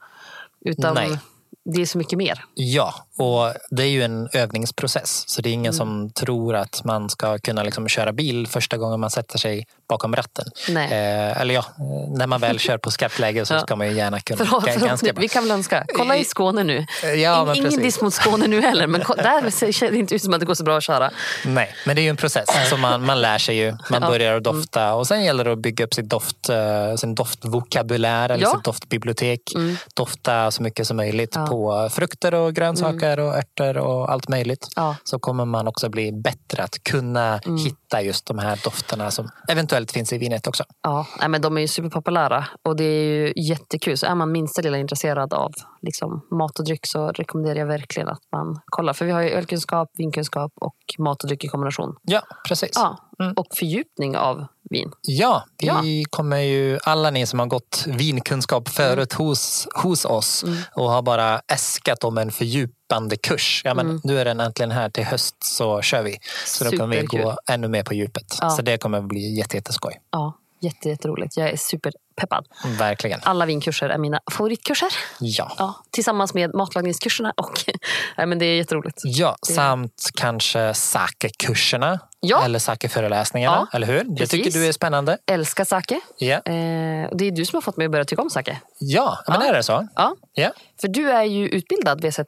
Utan 0.61 0.95
Nej. 0.95 1.19
det 1.65 1.83
är 1.83 1.87
så 1.87 1.99
mycket 1.99 2.19
mer. 2.19 2.45
Ja, 2.55 2.95
och 3.19 3.53
det 3.71 3.83
är 3.83 3.89
ju 3.89 4.03
en 4.03 4.29
övningsprocess. 4.33 5.25
Så 5.27 5.43
det 5.43 5.49
är 5.49 5.53
ingen 5.53 5.67
Mm. 5.75 5.79
som 5.79 6.11
tror 6.11 6.57
att 6.57 6.85
man 6.85 7.11
ska 7.11 7.39
kunna 7.39 7.63
liksom 7.63 7.89
köra 7.89 8.13
bil 8.13 8.47
första 8.47 8.77
gången 8.77 9.01
man 9.01 9.11
sätter 9.11 9.39
sig 9.39 9.67
bakom 9.89 10.17
ratten. 10.17 10.45
Nej. 10.69 10.85
Eh, 10.93 11.41
eller 11.41 11.55
ja, 11.55 11.61
eh, 11.79 12.11
när 12.19 12.27
man 12.27 12.41
väl 12.41 12.59
kör 12.59 12.79
på 12.79 12.91
skarpt 12.91 13.19
läge 13.19 13.47
så 13.47 13.55
Ja. 13.57 13.61
ska 13.61 13.77
man 13.77 13.89
ju 13.89 13.93
gärna 13.97 14.21
kunna. 14.21 14.37
Förlåt, 14.45 14.65
förlåt, 14.73 14.89
ganska 14.89 15.13
bra. 15.13 15.21
vi 15.21 15.29
kan 15.29 15.43
väl 15.43 15.51
önska. 15.53 15.85
Kolla 15.95 16.17
i 16.17 16.25
Skåne 16.25 16.65
nu. 16.65 16.87
Ja, 17.17 17.45
men 17.45 17.57
Ingen 17.57 17.83
diss 17.83 18.01
mot 18.01 18.15
Skåne 18.15 18.47
nu 18.47 18.61
heller, 18.61 18.87
men 18.87 19.01
där 19.17 19.51
ser 19.73 19.91
det 19.91 19.97
inte 19.99 20.15
ut 20.15 20.23
som 20.23 20.35
att 20.35 20.41
det 20.41 20.47
går 20.47 20.55
så 20.55 20.65
bra 20.65 20.77
att 20.77 20.83
köra. 20.85 21.11
Nej, 21.45 21.75
men 21.87 21.97
det 21.97 22.01
är 22.01 22.05
ju 22.05 22.09
en 22.11 22.17
process. 22.17 22.49
Så 22.71 22.77
man, 22.77 23.05
man 23.05 23.21
lär 23.21 23.39
sig 23.39 23.57
ju. 23.57 23.71
Man 23.71 23.79
Ja. 23.91 23.97
Mm. 23.97 24.09
börjar 24.11 24.37
att 24.37 24.45
dofta 24.45 24.95
och 24.95 25.07
sen 25.07 25.25
gäller 25.25 25.45
det 25.45 25.53
att 25.53 25.59
bygga 25.59 25.85
upp 25.85 25.95
sitt 25.95 26.09
doft, 26.09 26.49
eh, 26.49 26.95
sin 26.97 27.15
doftvokabulär 27.15 28.29
eller 28.29 28.45
Ja. 28.45 28.51
sitt 28.55 28.65
doftbibliotek. 28.65 29.41
Mm. 29.55 29.77
Dofta 29.95 30.51
så 30.51 30.63
mycket 30.63 30.87
som 30.87 30.97
möjligt 30.97 31.33
på 31.33 31.89
frukter 31.93 32.35
och 32.35 32.55
grönsaker 32.55 33.06
och 33.21 33.35
örter 33.37 33.79
och 33.79 34.11
allt 34.13 34.29
möjligt. 34.29 34.69
Ja. 34.77 34.97
Så 35.05 35.19
kommer 35.19 35.45
man 35.45 35.69
också 35.69 35.89
bli 35.89 36.13
bättre 36.13 36.63
att 36.63 36.83
kunna 36.91 37.39
Mm. 37.39 37.57
hitta 37.57 38.03
just 38.03 38.27
de 38.27 38.39
här 38.39 38.61
dofterna 38.65 39.11
som 39.11 39.29
eventuellt 39.49 39.93
finns 39.93 40.13
i 40.13 40.19
vinet 40.19 40.47
också. 40.47 40.65
Ja, 40.83 41.07
nej, 41.21 41.29
men 41.29 41.41
de 41.43 41.57
är 41.57 41.61
ju 41.61 41.69
superpopulära 41.69 42.47
och 42.65 42.77
det 42.77 42.85
är 42.85 43.05
ju 43.05 43.33
jättekul. 43.37 43.97
Så 43.99 44.07
är 44.07 44.15
man 44.15 44.33
minsta 44.33 44.63
lilla 44.63 44.79
intresserad 44.79 45.35
av 45.35 45.51
liksom, 45.83 46.27
mat 46.31 46.59
och 46.59 46.65
dryck 46.65 46.87
så 46.87 47.09
rekommenderar 47.09 47.59
jag 47.59 47.67
verkligen 47.67 48.09
att 48.09 48.23
man 48.33 48.61
kollar. 48.67 48.93
För 48.93 49.05
vi 49.05 49.11
har 49.13 49.23
ju 49.23 49.29
ölkunskap, 49.31 49.89
vinkunskap 49.99 50.53
och 50.61 50.77
mat 50.99 51.23
och 51.23 51.29
dryck 51.29 51.45
i 51.45 51.49
kombination. 51.49 51.97
Ja, 52.03 52.23
precis. 52.49 52.71
Ja, 52.75 52.99
Mm. 53.21 53.33
och 53.37 53.47
fördjupning 53.59 54.17
av 54.17 54.47
vin. 54.71 54.91
Ja, 55.03 55.45
vi 55.59 55.67
Ja. 55.67 55.83
kommer 56.11 56.37
ju, 56.37 56.79
alla 56.83 57.11
ni 57.11 57.27
som 57.27 57.39
har 57.39 57.47
gått 57.47 57.85
vinkunskap 57.87 58.69
förut 58.69 59.13
hos, 59.13 59.69
hos 59.83 60.05
oss 60.05 60.43
Mm. 60.45 60.59
och 60.75 60.91
har 60.91 61.03
bara 61.03 61.41
äskat 61.53 62.05
om 62.05 62.19
en 62.19 62.31
fördjupande 62.31 63.17
kurs. 63.17 63.63
Ja, 63.65 63.75
men 63.75 63.87
Mm. 63.87 64.01
Nu 64.05 64.19
är 64.21 64.25
den 64.25 64.41
äntligen 64.41 64.71
här 64.71 64.91
till 64.91 65.05
höst 65.05 65.37
så 65.45 65.83
kör 65.83 66.03
vi. 66.03 66.19
Så 66.47 66.65
då 66.65 66.71
kommer 66.71 66.87
vi 66.97 67.03
Superkul. 67.03 67.23
gå 67.23 67.37
ännu 67.51 67.69
mer 67.69 67.83
på 67.83 67.95
djupet. 67.95 68.37
Ja. 68.41 68.51
Så 68.51 68.63
det 68.63 68.79
kommer 68.79 69.01
bli 69.01 69.35
jätte, 69.39 69.57
jätteskoj. 69.57 70.01
Ja, 70.13 70.37
jätte, 70.67 70.89
jätteroligt. 70.89 71.37
Jag 71.37 71.49
är 71.51 71.57
superpeppad. 71.57 72.47
Verkligen. 72.79 73.21
Alla 73.23 73.47
vinkurser 73.47 73.89
är 73.89 73.99
mina 73.99 74.21
favoritkurser. 74.31 74.89
Ja. 75.21 75.53
Ja, 75.59 75.75
tillsammans 75.91 76.35
med 76.35 76.55
matlagningskurserna. 76.55 77.33
Och, 77.37 77.65
nej, 78.17 78.27
men 78.27 78.39
det 78.39 78.47
är 78.47 78.57
jätteroligt. 78.57 79.01
Ja, 79.05 79.37
samt 79.47 80.11
kanske 80.15 80.75
sake-kurserna 80.75 82.01
Ja. 82.21 82.45
eller 82.45 82.59
sake-föreläsningarna, 82.59 83.69
Ja, 83.73 83.77
eller 83.77 83.87
hur? 83.87 84.05
Det 84.05 84.17
precis. 84.17 84.31
tycker 84.31 84.51
du 84.59 84.67
är 84.67 84.73
spännande? 84.73 85.19
Älskar 85.27 85.65
sake. 85.65 86.01
Ja, 86.19 86.37
Eh, 86.37 87.09
det 87.13 87.25
är 87.25 87.31
du 87.31 87.45
som 87.45 87.57
har 87.57 87.61
fått 87.63 87.77
mig 87.77 87.85
att 87.85 87.93
börja 87.93 88.05
tycka 88.05 88.23
om 88.23 88.31
sake. 88.31 88.61
ja 88.79 89.19
men 89.29 89.41
Ja. 89.41 89.47
är 89.49 89.55
det 89.55 89.63
så? 89.63 89.89
Ja, 89.97 90.17
Ja. 90.35 90.51
för 90.81 90.89
du 90.89 91.11
är 91.11 91.23
ju 91.25 91.49
utbildad 91.49 92.01
WZ 92.05 92.21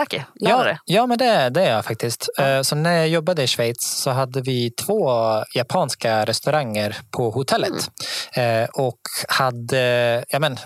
sake, 0.00 0.24
Ja, 0.34 0.58
lärare. 0.58 0.78
ja, 0.84 1.06
men 1.06 1.18
det, 1.18 1.48
det 1.50 1.62
är 1.64 1.70
jag 1.70 1.84
faktiskt. 1.84 2.28
Eh, 2.38 2.62
Så 2.62 2.76
när 2.76 2.92
jag 2.96 3.08
jobbade 3.08 3.42
i 3.42 3.46
Schweiz 3.46 3.76
så 4.02 4.10
hade 4.10 4.40
vi 4.40 4.70
två 4.70 5.10
japanska 5.54 6.24
restauranger 6.24 6.96
på 7.10 7.30
hotellet. 7.30 7.90
Mm. 8.32 8.62
Eh, 8.62 8.68
Och 8.72 8.98
hade, 9.28 10.24
ja 10.28 10.38
men, 10.38 10.56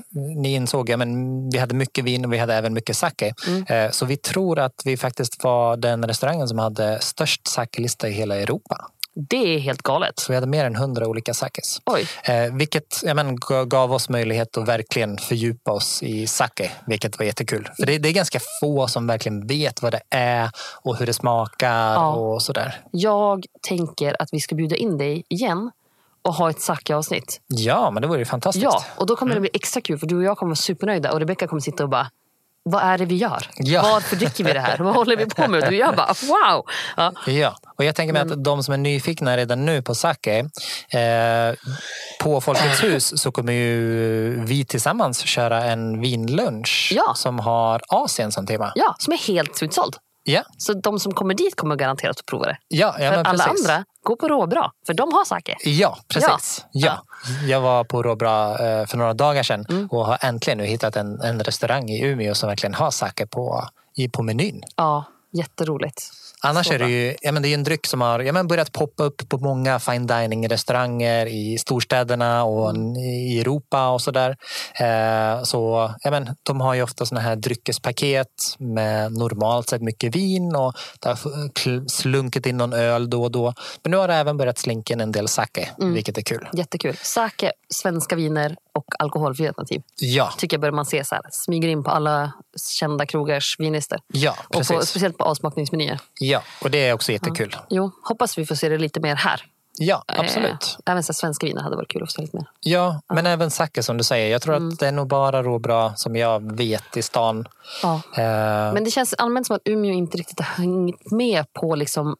ni 0.43 0.53
insåg, 0.55 0.89
ja 0.91 0.97
men, 0.97 1.09
vi 1.51 1.59
hade 1.59 1.75
mycket 1.75 2.05
vin 2.05 2.25
och 2.25 2.33
vi 2.33 2.39
hade 2.39 2.55
även 2.55 2.75
mycket 2.75 2.97
sake. 2.97 3.35
Mm. 3.47 3.65
Eh, 3.69 3.91
Så 3.91 4.07
vi 4.07 4.17
tror 4.17 4.59
att 4.59 4.75
vi 4.85 4.97
faktiskt 4.97 5.45
var 5.45 5.77
den 5.77 6.05
restaurangen 6.07 6.49
som 6.49 6.59
hade 6.59 7.01
störst 7.01 7.49
sakelista 7.49 8.09
i 8.09 8.13
hela 8.13 8.37
Europa. 8.37 8.77
Det 9.15 9.55
är 9.55 9.59
helt 9.59 9.83
galet. 9.83 10.19
Så 10.19 10.33
vi 10.33 10.35
hade 10.35 10.47
mer 10.47 10.65
än 10.65 10.77
hundra 10.77 11.07
olika 11.09 11.35
sakes. 11.35 11.79
Oj. 11.87 12.07
Eh, 12.25 12.55
vilket 12.55 13.01
ja, 13.05 13.15
men, 13.15 13.37
gav 13.67 13.93
oss 13.93 14.09
möjlighet 14.09 14.57
att 14.57 14.69
verkligen 14.69 15.19
fördjupa 15.19 15.73
oss 15.73 16.03
i 16.03 16.27
sake, 16.27 16.71
vilket 16.87 17.19
var 17.19 17.27
jättekul. 17.27 17.69
För 17.81 17.87
det, 17.87 17.99
det 17.99 18.09
är 18.09 18.13
ganska 18.13 18.41
få 18.61 18.87
som 18.89 19.07
verkligen 19.07 19.47
vet 19.47 19.83
vad 19.83 19.93
det 19.93 20.01
är 20.11 20.51
och 20.83 20.97
hur 20.97 21.07
det 21.07 21.13
smakar 21.13 21.93
Ja. 21.95 22.09
och 22.15 22.43
sådär. 22.43 22.81
Jag 22.91 23.45
tänker 23.69 24.23
att 24.23 24.29
vi 24.33 24.41
ska 24.41 24.55
bjuda 24.55 24.77
in 24.77 24.99
dig 24.99 25.25
igen 25.29 25.71
och 26.23 26.35
ha 26.35 26.51
ett 26.51 26.61
sake-avsnitt. 26.61 27.41
Ja, 27.47 27.91
men 27.91 28.03
det 28.03 28.09
vore 28.09 28.19
ju 28.19 28.25
fantastiskt. 28.25 28.65
Ja, 28.65 28.85
och 28.97 29.07
då 29.07 29.17
kommer 29.17 29.33
Mm. 29.33 29.43
det 29.43 29.51
bli 29.51 29.59
extra 29.61 29.81
kul 29.81 29.99
för 29.99 30.07
du 30.07 30.17
och 30.17 30.23
jag 30.23 30.37
kommer 30.39 30.51
vara 30.51 30.57
supernöjda 30.57 31.13
och 31.13 31.19
Rebecca 31.19 31.47
kommer 31.47 31.61
sitta 31.61 31.83
och 31.83 31.89
bara 31.91 32.11
vad 32.65 32.83
är 32.83 32.99
det 32.99 33.05
vi 33.05 33.15
gör? 33.17 33.51
Ja. 33.57 33.83
Varför 33.83 34.17
dricker 34.17 34.45
vi 34.45 34.53
det 34.53 34.61
här? 34.61 34.79
Vad 34.79 34.95
håller 34.95 35.17
vi 35.17 35.27
på 35.27 35.49
med? 35.49 35.65
Och 35.65 35.73
jag 35.73 35.97
bara 35.97 36.15
wow! 36.23 36.65
Ja, 36.97 37.13
Ja, 37.27 37.57
och 37.79 37.85
jag 37.85 37.95
tänker 37.95 38.13
mig 38.13 38.23
Mm. 38.23 38.33
att 38.39 38.45
de 38.45 38.63
som 38.63 38.75
är 38.75 38.79
nyfikna 38.79 39.37
redan 39.37 39.65
nu 39.67 39.83
på 39.83 39.95
sake, 39.95 40.39
eh, 40.39 41.55
på 42.23 42.41
Folkets 42.41 42.85
hus 42.85 43.21
så 43.23 43.33
kommer 43.33 43.53
ju 43.53 44.45
vi 44.45 44.65
tillsammans 44.65 45.19
köra 45.21 45.65
en 45.65 46.01
vinlunch 46.01 46.93
Ja. 46.97 47.15
som 47.17 47.39
har 47.39 47.81
Asien 47.89 48.33
som 48.33 48.47
tema. 48.47 48.73
ja, 48.75 48.95
som 48.99 49.13
är 49.13 49.19
helt 49.19 49.63
utsåld. 49.63 49.97
Ja, 50.25 50.43
Så 50.59 50.73
de 50.75 51.01
som 51.01 51.13
kommer 51.15 51.35
dit 51.35 51.57
kommer 51.57 51.77
garanterat 51.77 52.19
att 52.21 52.27
prova 52.27 52.47
det. 52.47 52.57
ja, 52.69 52.97
ja 53.01 53.11
för 53.13 53.25
alla 53.25 53.45
andra, 53.45 53.85
gå 54.03 54.17
på 54.17 54.29
råbra. 54.29 54.71
För 54.87 54.95
de 54.95 55.13
har 55.13 55.25
sake. 55.25 55.57
Ja, 55.65 55.99
precis. 56.09 56.65
Ja. 56.73 57.05
Ja. 57.31 57.47
Jag 57.47 57.61
var 57.61 57.85
på 57.85 58.03
Råbra 58.03 58.51
eh, 58.51 58.87
för 58.87 58.97
några 58.97 59.15
dagar 59.15 59.43
sedan 59.43 59.67
Mm. 59.71 59.87
och 59.91 60.07
har 60.07 60.19
äntligen 60.21 60.59
nu 60.59 60.65
hittat 60.65 60.97
en, 60.97 61.21
en 61.21 61.41
restaurang 61.45 61.91
i 61.91 62.05
Umeå 62.05 62.35
som 62.35 62.49
verkligen 62.49 62.75
har 62.75 62.91
sake 62.91 63.27
på, 63.27 63.69
i, 63.97 64.09
på 64.09 64.23
menyn. 64.23 64.63
Ja, 64.77 65.05
Jätteroligt. 65.35 66.11
Annars 66.45 66.67
Så 66.67 66.73
är 66.73 66.79
det 66.79 66.89
ju 66.91 67.17
ja, 67.21 67.33
men 67.33 67.43
det 67.43 67.49
är 67.49 67.55
en 67.55 67.65
dryck 67.65 67.87
som 67.87 68.01
har 68.01 68.21
ja, 68.21 68.33
men 68.33 68.49
börjat 68.49 68.73
poppa 68.73 69.03
upp 69.05 69.29
på 69.29 69.39
många 69.39 69.79
fine 69.79 70.07
dining-restauranger 70.07 71.27
i 71.27 71.59
storstäderna 71.59 72.45
och 72.45 72.71
Mm. 72.71 72.97
i 72.97 73.41
Europa 73.41 73.89
och 73.89 74.01
sådär. 74.03 74.37
Eh, 74.81 75.43
så, 75.43 75.91
ja, 76.03 76.11
men, 76.11 76.29
de 76.43 76.61
har 76.61 76.75
ju 76.75 76.83
ofta 76.83 77.07
såna 77.07 77.21
här 77.21 77.37
dryckespaket 77.37 78.27
med 78.59 79.13
normalt 79.13 79.69
sett 79.69 79.83
mycket 79.83 80.17
vin 80.17 80.57
och 80.57 80.73
det 81.01 81.09
har 81.09 81.89
slunkit 81.89 82.47
in 82.47 82.57
någon 82.57 82.73
öl 82.73 83.11
då 83.11 83.23
och 83.23 83.31
då. 83.31 83.55
Men 83.83 83.91
nu 83.91 83.97
har 83.97 84.09
det 84.09 84.15
även 84.15 84.37
börjat 84.37 84.59
slinka 84.59 84.93
in 84.95 85.01
en 85.01 85.13
del 85.13 85.29
sake, 85.29 85.69
Mm. 85.81 85.95
vilket 85.95 86.19
är 86.19 86.23
kul. 86.23 86.49
Jättekul. 86.53 86.97
Sake, 87.03 87.53
svenska 87.75 88.17
viner 88.17 88.57
och 88.75 88.85
alkoholfria 88.99 89.49
alternativ. 89.49 89.83
Ja, 90.01 90.33
Tycker 90.39 90.55
jag 90.57 90.61
börjar 90.61 90.73
man 90.73 90.87
se 90.87 91.05
så 91.05 91.15
här. 91.15 91.23
Smyger 91.31 91.69
in 91.69 91.85
på 91.85 91.91
alla 91.91 92.33
kända 92.79 93.07
krogars 93.07 93.57
vinlistor. 93.59 93.99
ja 94.07 94.31
Och 94.45 94.53
på, 94.53 94.59
precis. 94.59 94.89
speciellt 94.91 95.19
på 95.19 95.25
avsmakningsmenyer. 95.25 96.01
Ja, 96.21 96.32
och 96.63 96.71
det 96.71 96.89
är 96.89 96.93
också 96.93 97.13
jättekul. 97.13 97.57
Jo, 97.71 97.91
hoppas 98.03 98.39
vi 98.39 98.47
får 98.47 98.55
se 98.55 98.69
det 98.69 98.79
lite 98.79 99.01
mer 99.01 99.15
här. 99.17 99.43
Ja, 99.79 100.05
absolut. 100.07 100.77
Eh, 100.87 100.93
även 100.93 101.03
så 101.03 101.13
svenska 101.13 101.47
viner 101.47 101.63
hade 101.63 101.77
varit 101.77 101.89
kul 101.89 102.03
att 102.03 102.09
få 102.09 102.13
se 102.13 102.21
lite 102.23 102.37
mer. 102.37 102.47
Ja, 102.61 103.01
men 103.15 103.27
även 103.27 103.51
sake 103.51 103.83
som 103.83 103.99
du 103.99 104.05
säger. 104.05 104.31
Jag 104.33 104.43
tror 104.43 104.57
Mm. 104.57 104.69
att 104.69 104.79
det 104.79 104.87
är 104.89 104.93
nog 104.93 105.07
bara 105.09 105.43
råbra 105.43 105.95
som 105.97 106.17
jag 106.17 106.53
vet 106.57 106.97
i 106.97 107.03
stan. 107.03 107.49
Ja. 107.83 107.95
Eh, 108.17 108.73
Men 108.75 108.85
det 108.85 108.91
känns 108.91 109.15
allmänt 109.15 109.47
som 109.47 109.57
att 109.57 109.63
Umeå 109.65 109.93
inte 109.93 110.19
riktigt 110.19 110.41
har 110.41 110.47
hängt 110.63 111.11
med 111.11 111.53
på 111.53 111.75
liksom 111.75 112.17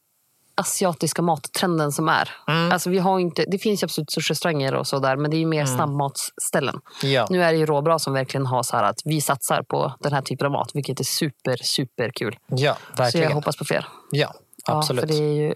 asiatiska 0.55 1.23
mattrenden 1.23 1.93
som 1.93 2.09
är. 2.09 2.31
Mm. 2.49 2.73
Alltså 2.73 2.91
vi 2.91 2.99
har 2.99 3.19
inte, 3.19 3.45
det 3.49 3.59
finns 3.59 3.83
ju 3.83 3.85
absolut 3.85 4.11
sushi-restauranger 4.11 4.75
och 4.75 4.87
så 4.87 4.99
där, 4.99 5.17
men 5.17 5.31
det 5.31 5.37
är 5.37 5.39
ju 5.39 5.47
mer 5.47 5.67
snabbmatsställen. 5.67 6.81
ja. 7.03 7.27
Nu 7.31 7.43
är 7.45 7.53
det 7.53 7.59
ju 7.59 7.67
råbra 7.67 7.99
som 7.99 8.13
verkligen 8.13 8.47
har 8.47 8.63
så 8.63 8.77
här 8.77 8.85
att 8.85 9.01
vi 9.05 9.21
satsar 9.21 9.63
på 9.63 9.93
den 10.01 10.13
här 10.13 10.23
typen 10.23 10.47
av 10.47 10.53
mat, 10.53 10.71
vilket 10.75 11.01
är 11.01 11.05
super, 11.05 11.57
super 11.63 12.11
kul. 12.15 12.39
Ja, 12.47 12.77
Så 12.97 13.03
verkligen. 13.03 13.29
jag 13.29 13.35
hoppas 13.35 13.57
på 13.57 13.65
fler. 13.65 13.87
Ja, 14.11 14.35
absolut. 14.65 15.03
Ja, 15.03 15.09
för 15.09 15.15
det 15.15 15.25
är 15.25 15.35
ju, 15.47 15.55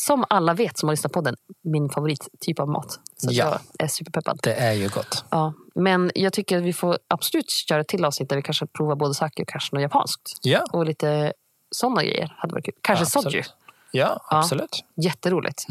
som 0.00 0.24
alla 0.30 0.54
vet 0.54 0.78
som 0.78 0.88
har 0.88 0.92
lyssnat 0.92 1.12
på 1.12 1.20
den, 1.20 1.36
min 1.64 1.88
favorittyp 1.88 2.60
av 2.60 2.68
mat. 2.68 2.98
Så 3.16 3.28
Ja. 3.30 3.44
jag 3.78 3.84
är 3.84 3.88
superpeppad. 3.88 4.40
Det 4.42 4.54
är 4.54 4.72
ju 4.72 4.88
gott. 4.88 5.24
Ja. 5.30 5.52
Men 5.74 6.10
jag 6.14 6.32
tycker 6.32 6.56
att 6.58 6.62
vi 6.64 6.72
får 6.72 6.98
absolut 7.08 7.50
köra 7.50 7.80
ett 7.80 7.88
till 7.88 8.04
avsnitt 8.04 8.28
där 8.28 8.36
vi 8.36 8.42
kanske 8.42 8.66
provar 8.66 8.94
både 8.96 9.14
sake 9.14 9.42
och 9.42 9.48
kanske 9.48 9.74
något 9.76 9.82
japanskt. 9.82 10.38
Ja, 10.42 10.64
Och 10.72 10.86
lite 10.86 11.32
sådana 11.70 12.02
grejer 12.02 12.34
hade 12.38 12.52
varit 12.54 12.64
kul. 12.64 12.74
Kanske 12.80 13.02
absolut. 13.18 13.32
soju. 13.32 13.42
Ja, 13.92 14.20
absolut. 14.30 14.84
Jätteroligt. 14.94 15.66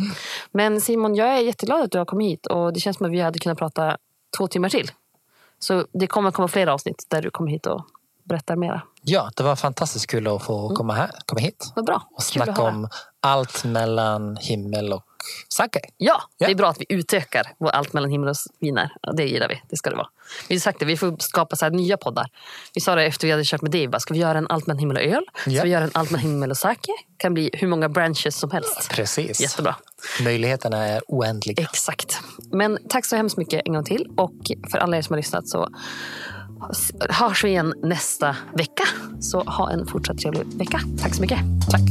Men 0.52 0.82
Simon, 0.82 1.16
jag 1.16 1.28
är 1.28 1.42
jätteglad 1.42 1.82
att 1.82 1.92
du 1.92 1.98
har 1.98 2.06
kommit 2.06 2.32
hit 2.32 2.46
och 2.46 2.74
det 2.74 2.80
känns 2.80 2.98
som 2.98 3.06
att 3.06 3.12
vi 3.12 3.22
hade 3.22 3.40
kunnat 3.40 3.58
prata 3.58 3.98
två 4.38 4.48
timmar 4.48 4.70
till. 4.70 4.92
Så 5.60 5.88
det 5.94 6.08
kommer 6.08 6.32
komma 6.32 6.48
fler 6.48 6.68
avsnitt 6.68 7.06
där 7.10 7.22
du 7.22 7.30
kommer 7.30 7.52
hit 7.52 7.66
och 7.66 7.86
berättar 8.26 8.56
mera. 8.56 8.82
Ja, 9.02 9.32
det 9.36 9.44
var 9.44 9.56
fantastiskt 9.56 10.08
kul 10.08 10.28
att 10.28 10.44
få 10.44 10.70
komma, 10.76 10.94
här, 10.94 11.12
komma 11.26 11.42
hit 11.42 11.72
Vad 11.76 11.86
bra. 11.86 12.08
och 12.16 12.24
snacka 12.24 12.62
om 12.62 12.90
allt 13.20 13.64
mellan 13.64 14.38
himmel 14.38 14.94
och 14.94 15.04
sake. 15.50 15.80
Ja, 15.98 16.22
Ja. 16.38 16.48
det 16.48 16.54
är 16.54 16.56
bra 16.56 16.70
att 16.70 16.78
vi 16.80 16.86
utökar 16.90 17.44
vår 17.60 17.70
allt 17.70 17.94
mellan 17.94 18.12
himmel 18.12 18.30
och 18.30 18.36
viner. 18.60 18.92
Det 19.18 19.24
gillar 19.26 19.48
vi. 19.50 19.62
Det 19.70 19.78
ska 19.78 19.90
det 19.90 19.96
vara. 19.96 20.08
Vi 20.50 20.56
har 20.56 20.60
sagt 20.60 20.80
det, 20.80 20.86
vi 20.86 20.98
får 20.98 21.16
skapa 21.20 21.56
så 21.56 21.70
nya 21.70 21.98
poddar. 21.98 22.28
Vi 22.74 22.82
sa 22.82 22.96
det 22.96 23.04
efter 23.04 23.28
vi 23.28 23.32
hade 23.32 23.44
kört 23.46 23.62
med 23.62 23.72
Dave. 23.72 24.00
Ska 24.00 24.14
vi 24.14 24.20
göra 24.20 24.38
en 24.38 24.48
allt 24.48 24.68
mellan 24.68 24.80
himmel 24.80 24.98
och 24.98 25.04
öl? 25.04 25.24
Ska 25.42 25.50
Ja. 25.52 25.64
vi 25.64 25.70
göra 25.70 25.84
en 25.84 25.92
allt 25.94 26.12
mellan 26.12 26.28
himmel 26.30 26.52
och 26.52 26.58
sake? 26.58 26.92
kan 27.18 27.34
bli 27.34 27.50
hur 27.54 27.68
många 27.68 27.90
branches 27.90 28.36
som 28.40 28.52
helst. 28.52 28.90
Precis. 28.90 29.42
Jättebra. 29.42 29.76
Möjligheterna 30.24 30.78
är 30.88 31.02
oändliga. 31.08 31.64
Exakt. 31.64 32.20
Men 32.52 32.78
tack 32.90 33.06
så 33.06 33.16
hemskt 33.16 33.38
mycket 33.38 33.62
en 33.66 33.74
gång 33.74 33.84
till. 33.86 34.08
Och 34.18 34.34
för 34.72 34.78
alla 34.78 34.98
er 34.98 35.02
som 35.02 35.14
har 35.14 35.18
lyssnat 35.18 35.48
så 35.48 35.70
hörs 37.10 37.44
vi 37.44 37.50
igen 37.50 37.74
nästa 37.84 38.36
vecka. 38.54 38.84
Så 39.20 39.44
ha 39.44 39.72
en 39.72 39.88
fortsatt 39.88 40.18
trevlig 40.18 40.46
vecka. 40.58 40.80
Tack 41.02 41.16
så 41.16 41.22
mycket. 41.22 41.40
Tack. 41.72 41.82